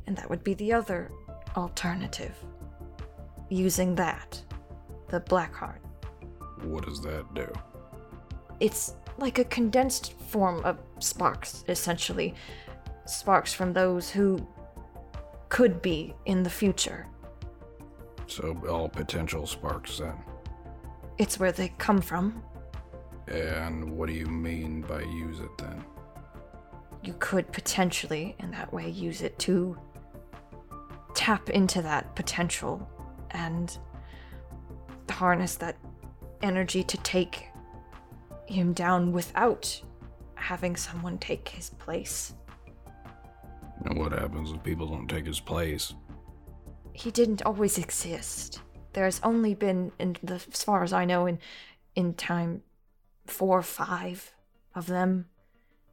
and 0.07 0.17
that 0.17 0.27
would 0.31 0.43
be 0.43 0.55
the 0.55 0.73
other 0.73 1.11
alternative. 1.55 2.35
Using 3.51 3.95
that, 3.95 4.41
the 5.09 5.19
Blackheart. 5.19 5.81
What 6.63 6.85
does 6.85 7.01
that 7.01 7.25
do? 7.33 7.51
It's 8.61 8.95
like 9.17 9.39
a 9.39 9.43
condensed 9.43 10.13
form 10.29 10.63
of 10.63 10.77
sparks, 10.99 11.65
essentially. 11.67 12.33
Sparks 13.05 13.53
from 13.53 13.73
those 13.73 14.09
who 14.09 14.47
could 15.49 15.81
be 15.81 16.15
in 16.25 16.43
the 16.43 16.49
future. 16.49 17.07
So, 18.25 18.57
all 18.69 18.87
potential 18.87 19.45
sparks 19.45 19.97
then. 19.97 20.15
It's 21.17 21.37
where 21.37 21.51
they 21.51 21.73
come 21.77 21.99
from. 21.99 22.41
And 23.27 23.97
what 23.97 24.07
do 24.07 24.13
you 24.13 24.27
mean 24.27 24.79
by 24.79 25.01
use 25.01 25.41
it 25.41 25.57
then? 25.57 25.83
You 27.03 27.17
could 27.19 27.51
potentially, 27.51 28.33
in 28.39 28.49
that 28.51 28.71
way, 28.71 28.89
use 28.89 29.21
it 29.21 29.37
to 29.39 29.77
tap 31.13 31.49
into 31.49 31.81
that 31.81 32.15
potential 32.15 32.87
and 33.31 33.77
harness 35.09 35.55
that 35.55 35.77
energy 36.41 36.83
to 36.83 36.97
take 36.97 37.47
him 38.47 38.73
down 38.73 39.11
without 39.11 39.81
having 40.35 40.75
someone 40.75 41.17
take 41.17 41.47
his 41.49 41.69
place. 41.69 42.33
And 43.85 43.99
what 43.99 44.11
happens 44.13 44.51
if 44.51 44.63
people 44.63 44.87
don't 44.87 45.07
take 45.07 45.25
his 45.25 45.39
place? 45.39 45.93
he 46.93 47.11
didn't 47.11 47.41
always 47.43 47.77
exist. 47.77 48.61
There's 48.93 49.21
only 49.23 49.53
been, 49.53 49.91
in 49.99 50.17
the, 50.21 50.35
as 50.35 50.63
far 50.63 50.83
as 50.83 50.93
I 50.93 51.05
know, 51.05 51.25
in 51.25 51.39
in 51.93 52.13
time, 52.13 52.63
four 53.25 53.59
or 53.59 53.63
five 53.63 54.33
of 54.75 54.87
them, 54.87 55.27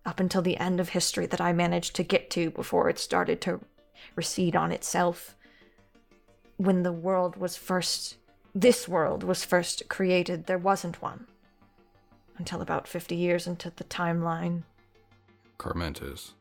up 0.07 0.21
until 0.21 0.43
the 0.43 0.57
end 0.59 0.79
of 0.79 0.91
history 0.91 1.27
that 1.27 1.41
I 1.41 1.53
managed 1.53 1.97
to 1.97 2.05
get 2.05 2.31
to 2.31 2.51
before 2.51 2.89
it 2.89 2.99
started 2.99 3.41
to 3.43 3.61
recede 4.15 4.55
on 4.55 4.71
itself. 4.71 5.37
When 6.59 6.83
the 6.83 6.93
world 6.93 7.37
was 7.37 7.57
first, 7.57 8.17
this 8.55 8.87
world 8.89 9.23
was 9.23 9.45
first 9.45 9.89
created, 9.89 10.47
there 10.47 10.59
wasn't 10.59 11.01
one. 11.01 11.27
Until 12.37 12.61
about 12.61 12.87
50 12.87 13.15
years 13.17 13.47
into 13.47 13.71
the 13.75 13.85
timeline. 13.85 14.63
Carmentis, 15.59 16.33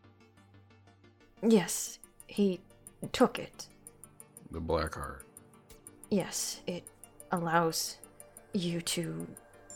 Yes, 1.42 2.00
he 2.28 2.60
took 3.12 3.38
it. 3.40 3.68
the 4.52 4.60
Blackheart. 4.62 5.22
Yes, 6.10 6.62
it 6.68 6.84
allows 7.32 7.98
you 8.54 8.82
to 8.82 9.28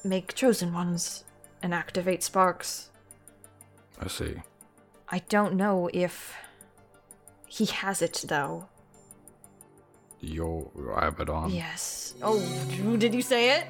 make 0.04 0.34
chosen 0.34 0.74
ones 0.74 1.24
and 1.62 1.74
activate 1.74 2.24
sparks. 2.24 2.90
I 4.00 4.08
see. 4.08 4.42
I 5.10 5.20
don't 5.30 5.54
know 5.56 5.90
if 5.94 6.34
he 7.48 7.66
has 7.66 8.02
it 8.02 8.26
though. 8.28 8.68
Your 10.22 10.70
Abaddon. 10.98 11.50
Yes. 11.50 12.14
Oh, 12.22 12.40
did 12.98 13.14
you 13.14 13.22
say 13.22 13.58
it? 13.58 13.66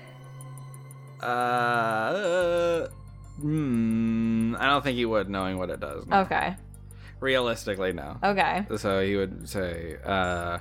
Uh, 1.24 2.88
hmm, 3.40 4.56
I 4.60 4.66
don't 4.68 4.84
think 4.84 4.98
he 4.98 5.06
would, 5.06 5.30
knowing 5.30 5.58
what 5.58 5.70
it 5.70 5.80
does. 5.80 6.06
no. 6.08 6.22
Okay. 6.22 6.56
Realistically, 7.20 7.94
no. 7.94 8.18
Okay. 8.24 8.66
So 8.78 9.02
he 9.02 9.16
would 9.16 9.48
say, 9.48 9.98
uh, 10.04 10.58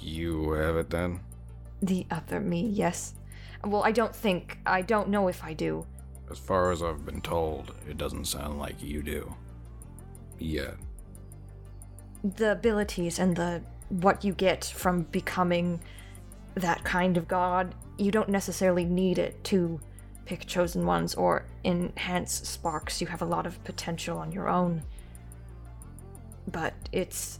You 0.00 0.50
have 0.52 0.76
it 0.76 0.90
then? 0.90 1.20
The 1.80 2.04
other 2.10 2.40
me, 2.40 2.66
yes. 2.66 3.14
Well, 3.64 3.84
I 3.84 3.92
don't 3.92 4.14
think 4.14 4.58
I 4.66 4.82
don't 4.82 5.08
know 5.08 5.28
if 5.28 5.44
I 5.44 5.52
do. 5.54 5.86
As 6.30 6.38
far 6.38 6.72
as 6.72 6.82
I've 6.82 7.04
been 7.06 7.20
told, 7.20 7.72
it 7.88 7.96
doesn't 7.96 8.24
sound 8.26 8.58
like 8.58 8.82
you 8.82 9.02
do. 9.02 9.34
Yet. 10.38 10.74
the 12.24 12.52
abilities 12.52 13.18
and 13.18 13.36
the 13.36 13.62
what 14.00 14.24
you 14.24 14.32
get 14.32 14.64
from 14.64 15.02
becoming 15.04 15.80
that 16.54 16.82
kind 16.84 17.16
of 17.16 17.28
god 17.28 17.74
you 17.98 18.10
don't 18.10 18.28
necessarily 18.28 18.84
need 18.84 19.18
it 19.18 19.42
to 19.44 19.80
pick 20.24 20.46
chosen 20.46 20.86
ones 20.86 21.14
or 21.14 21.44
enhance 21.64 22.48
sparks 22.48 23.00
you 23.00 23.06
have 23.06 23.22
a 23.22 23.24
lot 23.24 23.46
of 23.46 23.62
potential 23.64 24.18
on 24.18 24.32
your 24.32 24.48
own 24.48 24.82
but 26.50 26.74
it's 26.92 27.38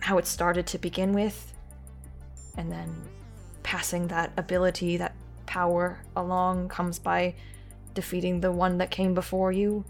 how 0.00 0.18
it 0.18 0.26
started 0.26 0.66
to 0.66 0.78
begin 0.78 1.12
with 1.12 1.52
and 2.56 2.70
then 2.70 2.94
passing 3.62 4.06
that 4.08 4.32
ability 4.36 4.96
that 4.96 5.14
power 5.46 6.00
along 6.16 6.68
comes 6.68 6.98
by 6.98 7.34
defeating 7.94 8.40
the 8.40 8.52
one 8.52 8.78
that 8.78 8.90
came 8.90 9.14
before 9.14 9.52
you 9.52 9.84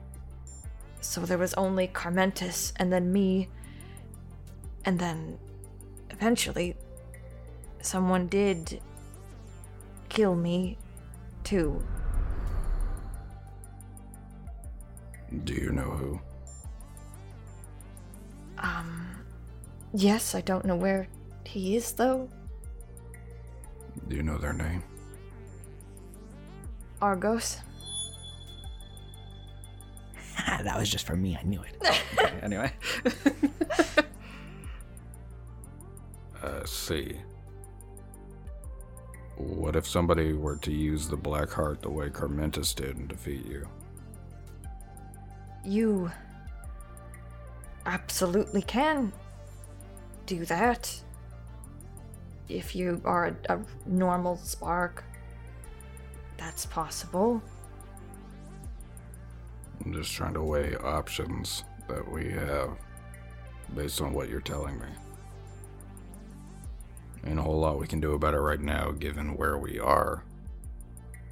so 1.04 1.20
there 1.20 1.36
was 1.36 1.52
only 1.54 1.88
Carmentis 1.88 2.72
and 2.76 2.90
then 2.90 3.12
me. 3.12 3.50
And 4.86 4.98
then 4.98 5.38
eventually 6.10 6.76
someone 7.80 8.26
did 8.28 8.80
kill 10.08 10.34
me 10.34 10.78
too. 11.42 11.82
Do 15.44 15.54
you 15.54 15.72
know 15.72 15.90
who? 15.90 16.20
Um 18.58 19.16
yes, 19.92 20.34
I 20.34 20.40
don't 20.40 20.64
know 20.64 20.76
where 20.76 21.08
he 21.44 21.76
is 21.76 21.92
though. 21.92 22.28
Do 24.08 24.16
you 24.16 24.22
know 24.22 24.38
their 24.38 24.52
name? 24.52 24.82
Argos. 27.02 27.60
that 30.46 30.78
was 30.78 30.88
just 30.88 31.06
for 31.06 31.16
me. 31.16 31.36
I 31.38 31.42
knew 31.44 31.62
it. 31.62 31.76
anyway. 32.42 32.72
Uh, 36.44 36.62
see. 36.66 37.16
What 39.36 39.76
if 39.76 39.86
somebody 39.86 40.34
were 40.34 40.56
to 40.56 40.70
use 40.70 41.08
the 41.08 41.16
Black 41.16 41.48
Heart 41.50 41.80
the 41.80 41.88
way 41.88 42.10
Carmentis 42.10 42.74
did 42.74 42.98
and 42.98 43.08
defeat 43.08 43.46
you? 43.46 43.66
You 45.64 46.10
absolutely 47.86 48.60
can 48.60 49.10
do 50.26 50.44
that. 50.44 50.94
If 52.50 52.76
you 52.76 53.00
are 53.06 53.28
a, 53.48 53.54
a 53.54 53.60
normal 53.86 54.36
spark, 54.36 55.02
that's 56.36 56.66
possible. 56.66 57.42
I'm 59.82 59.94
just 59.94 60.12
trying 60.12 60.34
to 60.34 60.42
weigh 60.42 60.76
options 60.76 61.64
that 61.88 62.06
we 62.06 62.30
have 62.32 62.76
based 63.74 64.02
on 64.02 64.12
what 64.12 64.28
you're 64.28 64.42
telling 64.42 64.78
me. 64.78 64.88
Ain't 67.26 67.38
a 67.38 67.42
whole 67.42 67.60
lot 67.60 67.78
we 67.78 67.86
can 67.86 68.00
do 68.00 68.12
about 68.12 68.34
it 68.34 68.40
right 68.40 68.60
now, 68.60 68.90
given 68.90 69.36
where 69.36 69.56
we 69.56 69.78
are. 69.78 70.24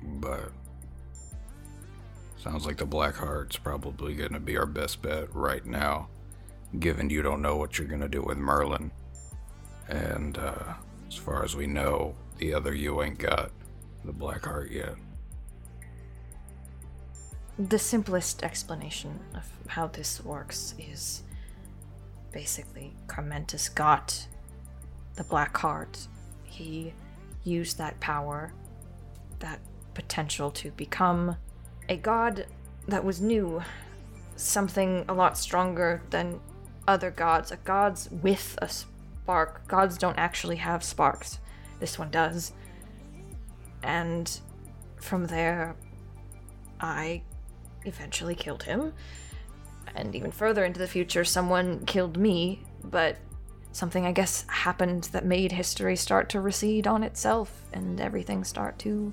But 0.02 0.50
sounds 2.37 2.66
like 2.66 2.78
the 2.78 2.87
Black 2.87 3.14
Heart's 3.14 3.57
probably 3.57 4.14
gonna 4.14 4.40
be 4.40 4.57
our 4.57 4.66
best 4.66 5.02
bet 5.02 5.35
right 5.35 5.64
now, 5.64 6.09
given 6.81 7.11
you 7.11 7.22
don't 7.22 7.42
know 7.42 7.57
what 7.57 7.78
you're 7.78 7.87
gonna 7.87 8.09
do 8.09 8.22
with 8.22 8.38
Merlin. 8.38 8.90
And 9.88 10.38
uh, 10.38 10.74
as 11.07 11.14
far 11.14 11.44
as 11.44 11.55
we 11.55 11.66
know, 11.66 12.14
the 12.38 12.55
other 12.55 12.74
you 12.74 13.02
ain't 13.02 13.18
got 13.18 13.50
the 14.05 14.12
Black 14.12 14.44
Heart 14.44 14.70
yet. 14.70 14.94
The 17.59 17.78
simplest 17.78 18.42
explanation 18.42 19.20
of 19.35 19.46
how 19.68 19.87
this 19.88 20.24
works 20.24 20.74
is 20.78 21.22
basically 22.33 22.94
Carmentis 23.07 23.72
got 23.72 24.26
the 25.16 25.25
Black 25.25 25.57
Heart. 25.57 26.09
He 26.44 26.92
used 27.44 27.79
that 27.79 27.98
power, 28.01 28.53
that 29.40 29.61
potential 29.94 30.51
to 30.53 30.70
become 30.72 31.37
a 31.88 31.96
god 31.96 32.46
that 32.88 33.05
was 33.05 33.20
new, 33.20 33.62
something 34.37 35.05
a 35.09 35.14
lot 35.14 35.37
stronger 35.37 36.03
than 36.11 36.40
other 36.88 37.11
gods, 37.11 37.51
a 37.51 37.57
god's 37.57 38.11
with 38.11 38.59
a 38.61 38.68
spark. 38.68 39.66
Gods 39.68 39.98
don't 39.98 40.18
actually 40.18 40.57
have 40.57 40.83
sparks. 40.83 41.38
This 41.81 41.98
one 41.98 42.11
does. 42.11 42.53
And 43.83 44.40
from 44.96 45.27
there, 45.27 45.77
I 46.81 47.22
eventually 47.85 48.35
killed 48.35 48.64
him. 48.64 48.92
And 49.94 50.14
even 50.14 50.33
further 50.33 50.64
into 50.64 50.79
the 50.79 50.88
future, 50.88 51.25
someone 51.25 51.85
killed 51.85 52.16
me, 52.16 52.62
but 52.85 53.18
something 53.72 54.06
I 54.06 54.12
guess 54.12 54.44
happened 54.48 55.04
that 55.12 55.24
made 55.24 55.52
history 55.52 55.96
start 55.96 56.28
to 56.30 56.40
recede 56.40 56.87
on 56.87 57.02
itself 57.02 57.64
and 57.72 58.00
everything 58.00 58.44
start 58.44 58.78
to 58.80 59.12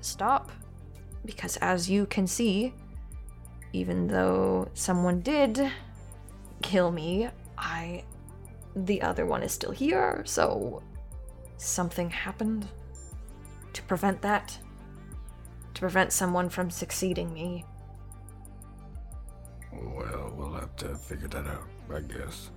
stop. 0.00 0.50
Because 1.24 1.56
as 1.58 1.88
you 1.88 2.06
can 2.06 2.26
see, 2.26 2.74
even 3.72 4.08
though 4.08 4.68
someone 4.74 5.20
did 5.20 5.70
kill 6.62 6.90
me, 6.90 7.28
I. 7.56 8.04
The 8.74 9.02
other 9.02 9.26
one 9.26 9.42
is 9.42 9.52
still 9.52 9.70
here, 9.70 10.22
so. 10.24 10.82
Something 11.58 12.10
happened 12.10 12.66
to 13.72 13.82
prevent 13.82 14.22
that. 14.22 14.58
To 15.74 15.80
prevent 15.80 16.12
someone 16.12 16.48
from 16.48 16.70
succeeding 16.70 17.32
me. 17.32 17.64
Well, 19.72 20.32
we'll 20.36 20.54
have 20.54 20.74
to 20.76 20.94
figure 20.96 21.28
that 21.28 21.46
out, 21.46 21.68
I 21.94 22.00
guess. 22.00 22.50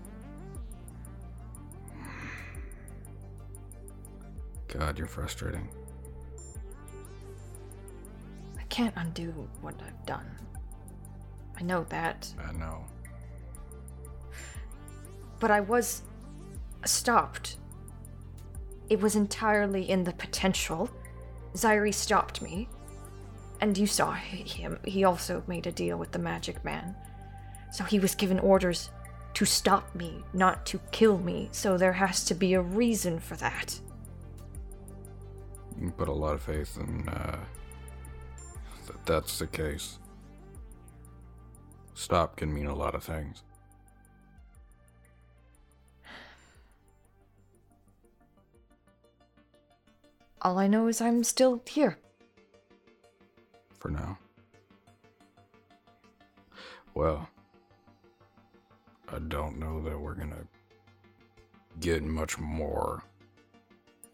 God, 4.68 4.98
you're 4.98 5.08
frustrating. 5.08 5.70
I 8.60 8.64
can't 8.64 8.94
undo 8.98 9.48
what 9.62 9.76
I've 9.86 10.06
done. 10.06 10.26
I 11.58 11.64
know 11.64 11.86
that. 11.90 12.34
I 12.46 12.52
know. 12.52 12.86
But 15.40 15.52
I 15.52 15.62
was 15.62 16.02
stopped. 16.86 17.58
It 18.90 19.00
was 19.02 19.16
entirely 19.16 19.90
in 19.90 20.04
the 20.04 20.14
potential. 20.14 20.90
Zyri 21.54 21.94
stopped 21.94 22.42
me. 22.42 22.68
And 23.62 23.78
you 23.78 23.88
saw 23.88 24.12
him. 24.14 24.80
He 24.84 25.06
also 25.06 25.44
made 25.48 25.66
a 25.66 25.72
deal 25.72 25.98
with 25.98 26.12
the 26.12 26.20
magic 26.20 26.64
man. 26.66 26.96
So 27.72 27.84
he 27.84 28.00
was 28.00 28.16
given 28.16 28.40
orders 28.40 28.90
to 29.36 29.46
stop 29.46 29.94
me, 29.96 30.24
not 30.34 30.66
to 30.68 30.80
kill 30.92 31.18
me. 31.18 31.50
So 31.52 31.78
there 31.78 31.94
has 31.94 32.26
to 32.26 32.36
be 32.36 32.54
a 32.54 32.62
reason 32.62 33.20
for 33.20 33.36
that. 33.38 33.80
You 35.80 35.92
put 35.92 36.08
a 36.08 36.14
lot 36.14 36.34
of 36.34 36.42
faith 36.42 36.78
in 36.78 37.08
uh, 37.10 37.38
that 38.88 39.06
that's 39.06 39.40
the 39.40 39.48
case. 39.48 40.00
Stop 41.94 42.38
can 42.38 42.54
mean 42.54 42.68
a 42.68 42.76
lot 42.76 42.96
of 42.96 43.04
things. 43.04 43.44
All 50.42 50.60
I 50.60 50.68
know 50.68 50.88
is 50.88 51.02
I'm 51.02 51.24
still 51.24 51.62
here. 51.68 51.98
For 53.80 53.90
now. 53.90 54.18
Well, 56.94 57.28
I 59.12 59.20
don't 59.20 59.58
know 59.58 59.82
that 59.82 60.00
we're 60.00 60.14
gonna 60.14 60.48
get 61.80 62.04
much 62.04 62.38
more 62.38 63.04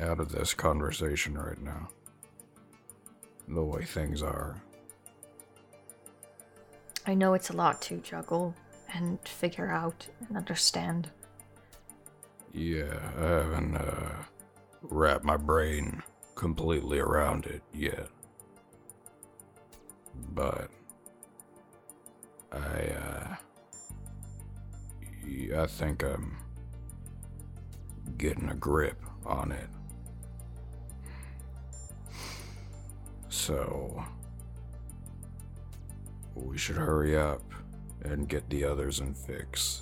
out 0.01 0.19
of 0.19 0.31
this 0.31 0.53
conversation 0.53 1.37
right 1.37 1.61
now. 1.61 1.89
The 3.47 3.63
way 3.63 3.83
things 3.83 4.21
are. 4.21 4.61
I 7.05 7.13
know 7.13 7.33
it's 7.33 7.49
a 7.49 7.55
lot 7.55 7.81
to 7.83 7.97
juggle 7.97 8.55
and 8.93 9.19
figure 9.27 9.71
out 9.71 10.07
and 10.27 10.37
understand. 10.37 11.09
Yeah, 12.53 12.99
I 13.17 13.21
haven't 13.21 13.75
uh, 13.75 14.23
wrapped 14.81 15.23
my 15.23 15.37
brain 15.37 16.03
completely 16.35 16.99
around 16.99 17.45
it 17.45 17.61
yet. 17.73 18.07
But 20.33 20.69
I, 22.51 22.57
uh, 22.57 23.35
I 25.57 25.67
think 25.67 26.03
I'm 26.03 26.37
getting 28.17 28.49
a 28.49 28.55
grip 28.55 29.01
on 29.25 29.51
it. 29.51 29.69
So, 33.41 34.05
we 36.35 36.59
should 36.59 36.75
hurry 36.75 37.17
up 37.17 37.41
and 38.03 38.29
get 38.29 38.47
the 38.51 38.63
others 38.63 38.99
and 38.99 39.17
fix 39.17 39.81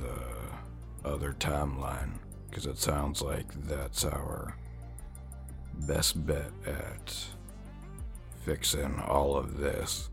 the 0.00 1.08
other 1.08 1.34
timeline 1.40 2.12
because 2.48 2.66
it 2.66 2.78
sounds 2.78 3.20
like 3.20 3.52
that's 3.66 4.04
our 4.04 4.56
best 5.88 6.24
bet 6.24 6.52
at 6.64 7.16
fixing 8.44 9.00
all 9.00 9.36
of 9.36 9.58
this. 9.58 10.08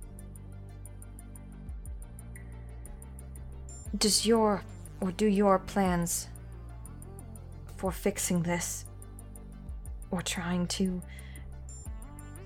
Does 3.95 4.25
your 4.25 4.63
or 5.01 5.11
do 5.11 5.27
your 5.27 5.59
plans 5.59 6.29
for 7.75 7.91
fixing 7.91 8.41
this 8.41 8.85
or 10.09 10.23
trying 10.23 10.65
to 10.65 11.03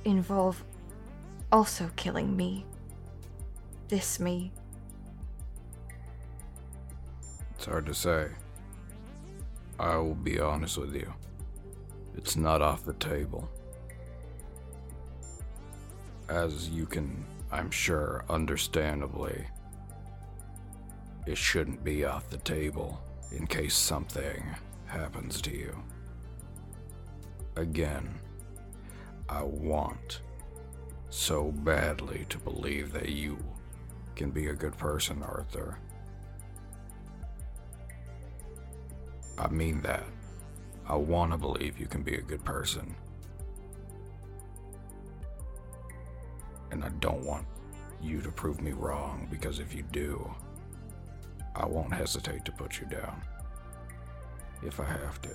involve 0.06 0.64
also 1.52 1.90
killing 1.96 2.36
me? 2.36 2.66
This 3.88 4.20
me? 4.20 4.52
It's 7.56 7.66
hard 7.66 7.86
to 7.86 7.94
say. 7.94 8.28
I 9.80 9.98
will 9.98 10.16
be 10.16 10.40
honest 10.40 10.78
with 10.78 10.96
you. 10.96 11.14
It's 12.16 12.36
not 12.36 12.62
off 12.62 12.86
the 12.86 12.94
table. 12.94 13.50
As 16.30 16.70
you 16.70 16.86
can, 16.86 17.26
I'm 17.52 17.72
sure, 17.72 18.24
understandably, 18.30 19.46
it 21.28 21.38
shouldn't 21.38 21.84
be 21.84 22.06
off 22.06 22.30
the 22.30 22.38
table 22.38 23.02
in 23.32 23.46
case 23.48 23.76
something 23.76 24.44
happens 24.86 25.42
to 25.42 25.52
you. 25.52 25.78
Again, 27.56 28.20
I 29.32 29.44
want 29.44 30.20
so 31.10 31.54
badly 31.54 32.26
to 32.28 32.38
believe 32.38 32.92
that 32.92 33.08
you 33.08 33.38
can 34.14 34.30
be 34.30 34.48
a 34.48 34.54
good 34.54 34.78
person, 34.78 35.24
Arthur. 35.24 35.78
I 39.38 39.48
mean 39.48 39.82
that. 39.84 40.04
I 40.86 40.96
want 40.96 41.32
to 41.32 41.38
believe 41.38 41.80
you 41.80 41.86
can 41.86 42.04
be 42.04 42.16
a 42.16 42.22
good 42.22 42.44
person. 42.44 42.94
And 46.72 46.84
I 46.84 46.90
don't 47.00 47.24
want 47.24 47.46
you 48.02 48.22
to 48.22 48.32
prove 48.32 48.60
me 48.60 48.74
wrong 48.74 49.30
because 49.32 49.60
if 49.60 49.74
you 49.74 49.84
do, 49.94 50.30
I 51.56 51.66
won't 51.66 51.94
hesitate 51.94 52.44
to 52.46 52.52
put 52.52 52.82
you 52.82 52.88
down. 52.88 53.22
If 54.62 54.82
I 54.82 54.86
have 54.86 55.22
to. 55.22 55.30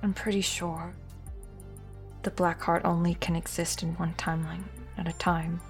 I'm 0.00 0.14
pretty 0.14 0.42
sure 0.42 0.94
the 2.22 2.30
Black 2.30 2.60
Heart 2.62 2.82
only 2.84 3.14
can 3.14 3.36
exist 3.36 3.82
in 3.82 3.94
one 3.94 4.14
timeline 4.14 4.64
at 4.96 5.08
a 5.08 5.12
time. 5.14 5.60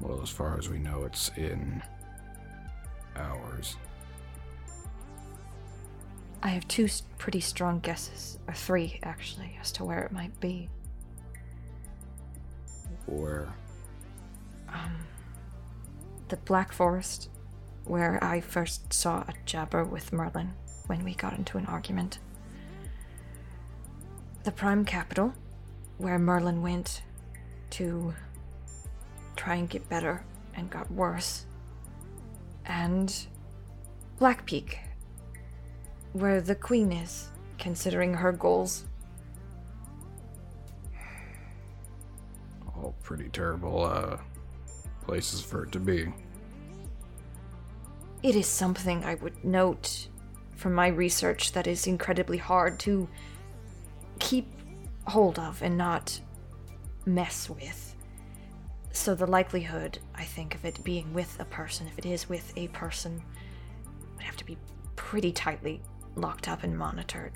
Well, 0.00 0.20
as 0.22 0.30
far 0.30 0.58
as 0.58 0.68
we 0.68 0.78
know, 0.78 1.04
it's 1.04 1.30
in 1.36 1.82
ours. 3.16 3.76
I 6.42 6.48
have 6.48 6.68
two 6.68 6.88
pretty 7.18 7.40
strong 7.40 7.80
guesses, 7.80 8.38
or 8.46 8.54
three 8.54 9.00
actually, 9.02 9.58
as 9.60 9.72
to 9.72 9.84
where 9.84 10.00
it 10.00 10.12
might 10.12 10.38
be. 10.38 10.68
Where? 13.06 13.48
Um, 14.68 14.96
the 16.28 16.36
Black 16.36 16.72
Forest, 16.72 17.30
where 17.84 18.22
I 18.22 18.40
first 18.40 18.92
saw 18.92 19.20
a 19.22 19.34
jabber 19.44 19.84
with 19.84 20.12
Merlin 20.12 20.52
when 20.86 21.04
we 21.04 21.14
got 21.14 21.32
into 21.38 21.58
an 21.58 21.66
argument. 21.66 22.18
The 24.46 24.52
Prime 24.52 24.84
Capital, 24.84 25.34
where 25.98 26.20
Merlin 26.20 26.62
went 26.62 27.02
to 27.70 28.14
try 29.34 29.56
and 29.56 29.68
get 29.68 29.88
better 29.88 30.24
and 30.54 30.70
got 30.70 30.88
worse. 30.88 31.46
And 32.64 33.12
Black 34.20 34.46
Peak, 34.46 34.78
where 36.12 36.40
the 36.40 36.54
Queen 36.54 36.92
is, 36.92 37.28
considering 37.58 38.14
her 38.14 38.30
goals. 38.30 38.84
All 42.68 42.94
pretty 43.02 43.30
terrible 43.30 43.84
uh, 43.84 44.18
places 45.02 45.40
for 45.40 45.64
it 45.64 45.72
to 45.72 45.80
be. 45.80 46.06
it 48.22 48.36
is 48.36 48.46
something 48.46 49.02
I 49.02 49.16
would 49.16 49.44
note 49.44 50.06
from 50.54 50.72
my 50.72 50.86
research 50.86 51.50
that 51.50 51.66
is 51.66 51.88
incredibly 51.88 52.38
hard 52.38 52.78
to 52.80 53.08
keep 54.18 54.46
hold 55.06 55.38
of 55.38 55.62
and 55.62 55.76
not 55.78 56.20
mess 57.04 57.48
with. 57.48 57.94
So 58.92 59.14
the 59.14 59.26
likelihood, 59.26 59.98
I 60.14 60.24
think, 60.24 60.54
of 60.54 60.64
it 60.64 60.82
being 60.82 61.12
with 61.12 61.36
a 61.38 61.44
person, 61.44 61.86
if 61.86 61.98
it 61.98 62.06
is 62.06 62.28
with 62.28 62.52
a 62.56 62.68
person, 62.68 63.22
would 64.14 64.24
have 64.24 64.36
to 64.36 64.44
be 64.44 64.56
pretty 64.96 65.32
tightly 65.32 65.82
locked 66.14 66.48
up 66.48 66.62
and 66.62 66.76
monitored. 66.76 67.32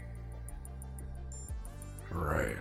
Right. 2.10 2.56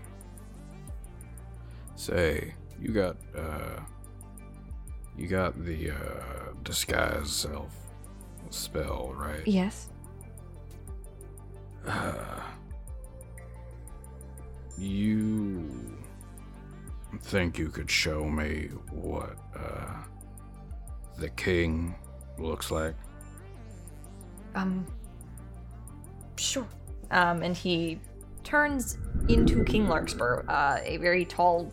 Say, 1.95 2.53
you 2.79 2.89
got, 2.89 3.17
uh. 3.35 3.79
You 5.17 5.27
got 5.27 5.65
the, 5.65 5.91
uh, 5.91 6.53
disguise 6.63 7.29
self 7.29 7.75
spell, 8.51 9.11
right? 9.15 9.45
Yes. 9.45 9.89
Uh, 11.85 12.41
you 14.85 15.97
think 17.21 17.57
you 17.57 17.69
could 17.69 17.89
show 17.89 18.25
me 18.25 18.69
what 18.91 19.37
uh, 19.55 19.95
the 21.17 21.29
king 21.29 21.95
looks 22.37 22.71
like? 22.71 22.95
Um. 24.55 24.85
Sure. 26.37 26.67
Um, 27.11 27.43
and 27.43 27.55
he 27.55 27.99
turns 28.43 28.97
into 29.27 29.63
King 29.63 29.87
Larkspur, 29.87 30.45
uh, 30.47 30.79
a 30.83 30.97
very 30.97 31.25
tall, 31.25 31.71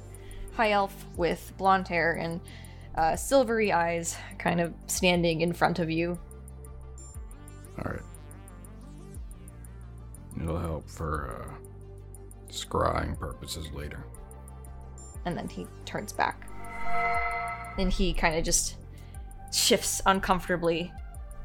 high 0.55 0.73
elf 0.73 1.07
with 1.17 1.53
blonde 1.57 1.87
hair 1.89 2.15
and 2.15 2.41
uh, 2.97 3.15
silvery 3.17 3.73
eyes, 3.73 4.17
kind 4.39 4.61
of 4.61 4.75
standing 4.87 5.43
in 5.43 5.53
front 5.53 5.79
of 5.79 5.91
you. 5.91 6.19
All 7.79 7.93
right. 7.93 8.03
It'll 10.41 10.59
help 10.59 10.89
for 10.89 11.47
uh, 11.49 11.66
scrying 12.57 13.19
purposes 13.19 13.71
later. 13.73 14.05
and 15.27 15.37
then 15.37 15.49
he 15.49 15.67
turns 15.85 16.13
back. 16.13 16.49
And 17.79 17.93
he 17.93 18.13
kind 18.15 18.37
of 18.37 18.45
just 18.45 18.77
shifts 19.53 20.01
uncomfortably 20.07 20.93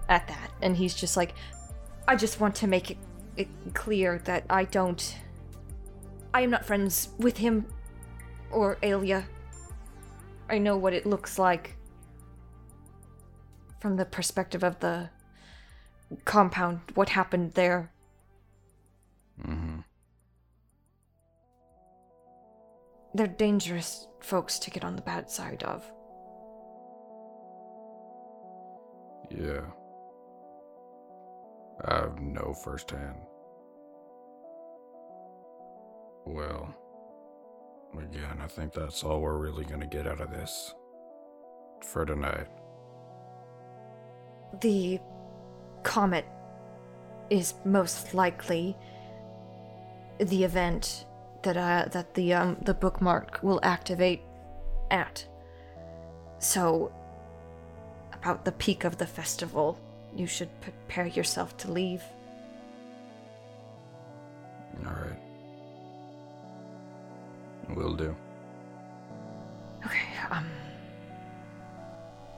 at 0.08 0.28
that. 0.28 0.52
And 0.62 0.78
he's 0.78 0.94
just 0.94 1.18
like, 1.18 1.34
I 2.08 2.16
just 2.16 2.40
want 2.40 2.56
to 2.56 2.68
make 2.68 2.92
it, 2.92 2.98
it 3.36 3.48
clear 3.74 4.20
that 4.26 4.46
I 4.50 4.66
don't. 4.66 5.18
I 6.34 6.42
am 6.42 6.52
not 6.52 6.64
friends 6.66 7.10
with 7.18 7.38
him 7.38 7.66
or 8.52 8.78
Alia. 8.84 9.26
I 10.50 10.60
know 10.60 10.78
what 10.78 10.94
it 10.94 11.06
looks 11.06 11.40
like 11.40 11.76
from 13.80 13.98
the 13.98 14.06
perspective 14.06 14.64
of 14.64 14.80
the 14.80 15.10
compound, 16.24 16.82
what 16.94 17.10
happened 17.10 17.54
there. 17.54 17.92
Mm-hmm. 19.46 19.80
They're 23.14 23.28
dangerous 23.28 24.08
folks 24.20 24.60
to 24.60 24.72
get 24.72 24.84
on 24.86 24.96
the 24.96 25.02
bad 25.02 25.30
side 25.30 25.64
of. 25.64 25.86
Yeah. 29.30 29.62
I 31.86 31.96
have 31.96 32.22
no 32.22 32.54
firsthand. 32.64 33.18
Well, 36.26 36.74
again, 37.98 38.40
I 38.42 38.48
think 38.48 38.74
that's 38.74 39.04
all 39.04 39.22
we're 39.22 39.38
really 39.38 39.66
gonna 39.66 39.88
get 39.88 40.08
out 40.08 40.22
of 40.22 40.32
this 40.32 40.74
for 41.82 42.06
tonight. 42.06 42.48
the 44.60 45.00
comet 45.84 46.26
is 47.30 47.54
most 47.64 48.14
likely 48.14 48.76
the 50.20 50.44
event 50.44 51.06
that 51.44 51.58
uh, 51.58 51.86
that 51.92 52.14
the 52.14 52.34
um 52.34 52.58
the 52.62 52.74
bookmark 52.74 53.40
will 53.42 53.60
activate 53.64 54.22
at. 54.90 55.26
So 56.40 56.92
about 58.14 58.46
the 58.46 58.52
peak 58.52 58.84
of 58.84 58.98
the 58.98 59.08
festival, 59.08 59.80
you 60.16 60.28
should 60.28 60.50
prepare 60.62 61.08
yourself 61.08 61.58
to 61.58 61.72
leave. 61.72 62.04
All 64.86 64.94
right. 64.94 65.20
Will 67.76 67.96
do. 67.96 68.16
Okay, 69.86 70.08
um 70.30 70.46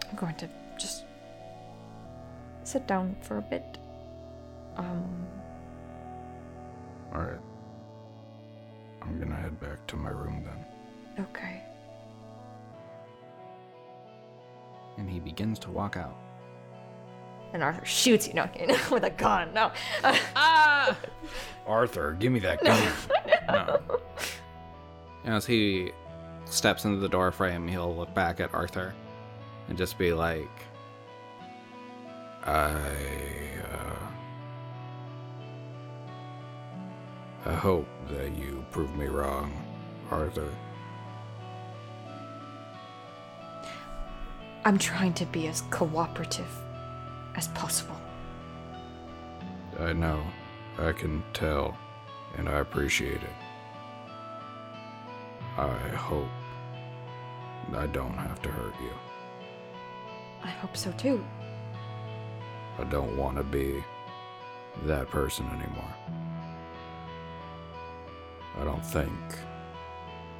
I'm 0.09 0.15
going 0.15 0.35
to 0.35 0.47
just 0.77 1.05
sit 2.63 2.87
down 2.87 3.15
for 3.21 3.37
a 3.37 3.41
bit. 3.41 3.77
Um 4.77 5.27
All 7.13 7.21
right. 7.21 7.42
I'm 9.53 9.59
gonna 9.59 9.71
head 9.71 9.77
back 9.77 9.87
to 9.87 9.95
my 9.95 10.09
room 10.09 10.43
then. 10.45 11.25
okay. 11.25 11.61
And 14.97 15.09
he 15.09 15.19
begins 15.19 15.57
to 15.59 15.71
walk 15.71 15.97
out. 15.97 16.15
And 17.53 17.61
Arthur 17.63 17.85
shoots 17.85 18.27
you, 18.27 18.33
no, 18.35 18.47
with 18.91 19.03
a 19.03 19.09
gun. 19.11 19.53
No. 19.53 19.71
Ah! 20.03 20.95
Arthur, 21.67 22.13
give 22.19 22.31
me 22.31 22.39
that 22.39 22.63
gun. 22.63 22.93
No. 23.47 23.79
As 25.25 25.45
he 25.45 25.91
steps 26.45 26.85
into 26.85 26.97
the 26.99 27.09
doorframe, 27.09 27.67
he'll 27.67 27.95
look 27.95 28.13
back 28.13 28.39
at 28.39 28.53
Arthur 28.53 28.93
and 29.69 29.77
just 29.77 29.97
be 29.97 30.13
like, 30.13 30.49
I, 32.43 32.71
uh, 33.71 33.92
I 37.45 37.53
hope 37.53 37.87
that 38.09 38.37
you 38.37 38.63
prove 38.71 38.95
me 38.95 39.07
wrong, 39.07 39.51
Arthur. 40.09 40.49
I'm 44.63 44.77
trying 44.77 45.13
to 45.15 45.25
be 45.25 45.47
as 45.47 45.61
cooperative 45.69 46.47
as 47.35 47.49
possible. 47.49 47.99
I 49.79 49.91
know. 49.91 50.23
I 50.79 50.93
can 50.93 51.21
tell, 51.33 51.77
and 52.37 52.47
I 52.47 52.59
appreciate 52.59 53.21
it. 53.21 53.35
I 55.57 55.89
hope 55.89 56.29
I 57.75 57.85
don't 57.87 58.13
have 58.13 58.41
to 58.41 58.49
hurt 58.49 58.73
you. 58.81 58.91
I 60.43 60.49
hope 60.49 60.75
so 60.75 60.91
too. 60.93 61.23
I 62.79 62.85
don't 62.85 63.17
want 63.17 63.37
to 63.37 63.43
be 63.43 63.83
that 64.85 65.09
person 65.09 65.45
anymore. 65.47 65.93
I 68.59 68.63
don't 68.63 68.85
think 68.85 69.11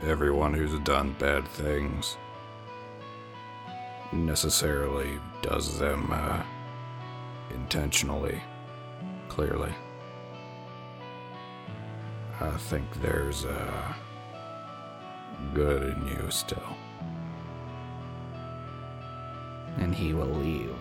everyone 0.04 0.54
who's 0.54 0.78
done 0.80 1.16
bad 1.20 1.48
things 1.48 2.18
necessarily 4.12 5.20
does 5.42 5.80
them 5.80 6.10
uh, 6.12 6.44
intentionally, 7.54 8.42
clearly. 9.30 9.74
I 12.40 12.52
think 12.52 12.86
there's 13.02 13.46
uh, 13.46 13.94
good 15.54 15.84
in 15.84 16.08
you 16.08 16.28
still. 16.30 16.76
and 19.78 19.94
he 19.94 20.14
will 20.14 20.28
leave. 20.28 20.76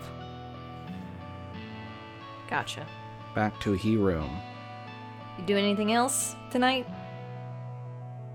Gotcha. 2.49 2.85
Back 3.35 3.59
to 3.61 3.73
he 3.73 3.97
room. 3.97 4.29
You 5.37 5.45
do 5.45 5.57
anything 5.57 5.91
else 5.93 6.35
tonight? 6.51 6.85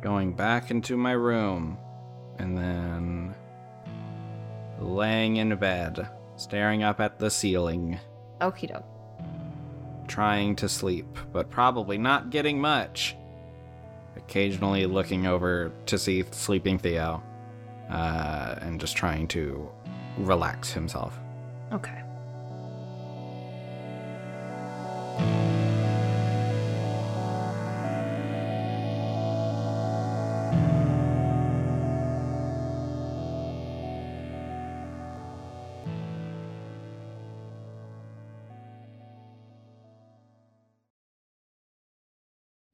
Going 0.00 0.32
back 0.32 0.70
into 0.70 0.96
my 0.96 1.12
room, 1.12 1.76
and 2.38 2.56
then 2.56 3.34
laying 4.78 5.36
in 5.36 5.54
bed, 5.56 6.08
staring 6.36 6.82
up 6.84 7.00
at 7.00 7.18
the 7.18 7.30
ceiling, 7.30 7.98
Okie 8.40 8.68
doke. 8.68 8.84
trying 10.06 10.54
to 10.56 10.68
sleep, 10.68 11.18
but 11.32 11.50
probably 11.50 11.98
not 11.98 12.30
getting 12.30 12.60
much. 12.60 13.16
Occasionally 14.16 14.86
looking 14.86 15.26
over 15.26 15.72
to 15.86 15.98
see 15.98 16.24
sleeping 16.30 16.78
Theo, 16.78 17.22
uh, 17.90 18.54
and 18.60 18.80
just 18.80 18.96
trying 18.96 19.26
to 19.28 19.68
relax 20.18 20.72
himself. 20.72 21.18
Okay. 21.72 22.02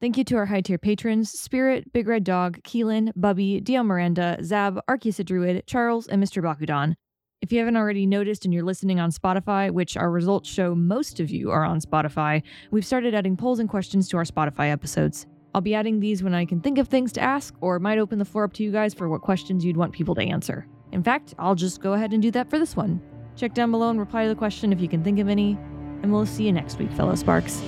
Thank 0.05 0.19
you 0.19 0.23
to 0.25 0.35
our 0.35 0.45
high 0.45 0.61
tier 0.61 0.77
patrons 0.77 1.31
Spirit, 1.31 1.91
Big 1.91 2.07
Red 2.07 2.23
Dog, 2.23 2.61
Keilan, 2.61 3.11
Bubby, 3.15 3.59
Dion 3.59 3.87
Miranda, 3.87 4.37
Zab, 4.43 4.79
Arkeus 4.87 5.25
Druid, 5.25 5.65
Charles, 5.65 6.05
and 6.05 6.23
Mr. 6.23 6.43
Bakudan. 6.43 6.93
If 7.41 7.51
you 7.51 7.57
haven't 7.57 7.75
already 7.75 8.05
noticed 8.05 8.45
and 8.45 8.53
you're 8.53 8.61
listening 8.61 8.99
on 8.99 9.09
Spotify, 9.09 9.71
which 9.71 9.97
our 9.97 10.11
results 10.11 10.47
show 10.47 10.75
most 10.75 11.19
of 11.19 11.31
you 11.31 11.49
are 11.49 11.65
on 11.65 11.81
Spotify, 11.81 12.43
we've 12.69 12.85
started 12.85 13.15
adding 13.15 13.35
polls 13.35 13.57
and 13.57 13.67
questions 13.67 14.07
to 14.09 14.17
our 14.17 14.25
Spotify 14.25 14.71
episodes. 14.71 15.25
I'll 15.55 15.61
be 15.61 15.73
adding 15.73 15.99
these 15.99 16.21
when 16.21 16.35
I 16.35 16.45
can 16.45 16.61
think 16.61 16.77
of 16.77 16.87
things 16.87 17.11
to 17.13 17.21
ask, 17.21 17.55
or 17.59 17.79
might 17.79 17.97
open 17.97 18.19
the 18.19 18.25
floor 18.25 18.43
up 18.43 18.53
to 18.53 18.63
you 18.63 18.71
guys 18.71 18.93
for 18.93 19.09
what 19.09 19.23
questions 19.23 19.65
you'd 19.65 19.75
want 19.75 19.91
people 19.91 20.13
to 20.13 20.21
answer. 20.21 20.67
In 20.91 21.01
fact, 21.01 21.33
I'll 21.39 21.55
just 21.55 21.81
go 21.81 21.93
ahead 21.93 22.13
and 22.13 22.21
do 22.21 22.29
that 22.29 22.51
for 22.51 22.59
this 22.59 22.75
one. 22.75 23.01
Check 23.35 23.55
down 23.55 23.71
below 23.71 23.89
and 23.89 23.99
reply 23.99 24.21
to 24.21 24.29
the 24.29 24.35
question 24.35 24.71
if 24.71 24.79
you 24.79 24.87
can 24.87 25.03
think 25.03 25.17
of 25.17 25.29
any, 25.29 25.57
and 26.03 26.13
we'll 26.13 26.27
see 26.27 26.43
you 26.43 26.51
next 26.51 26.77
week, 26.77 26.91
fellow 26.91 27.15
Sparks. 27.15 27.63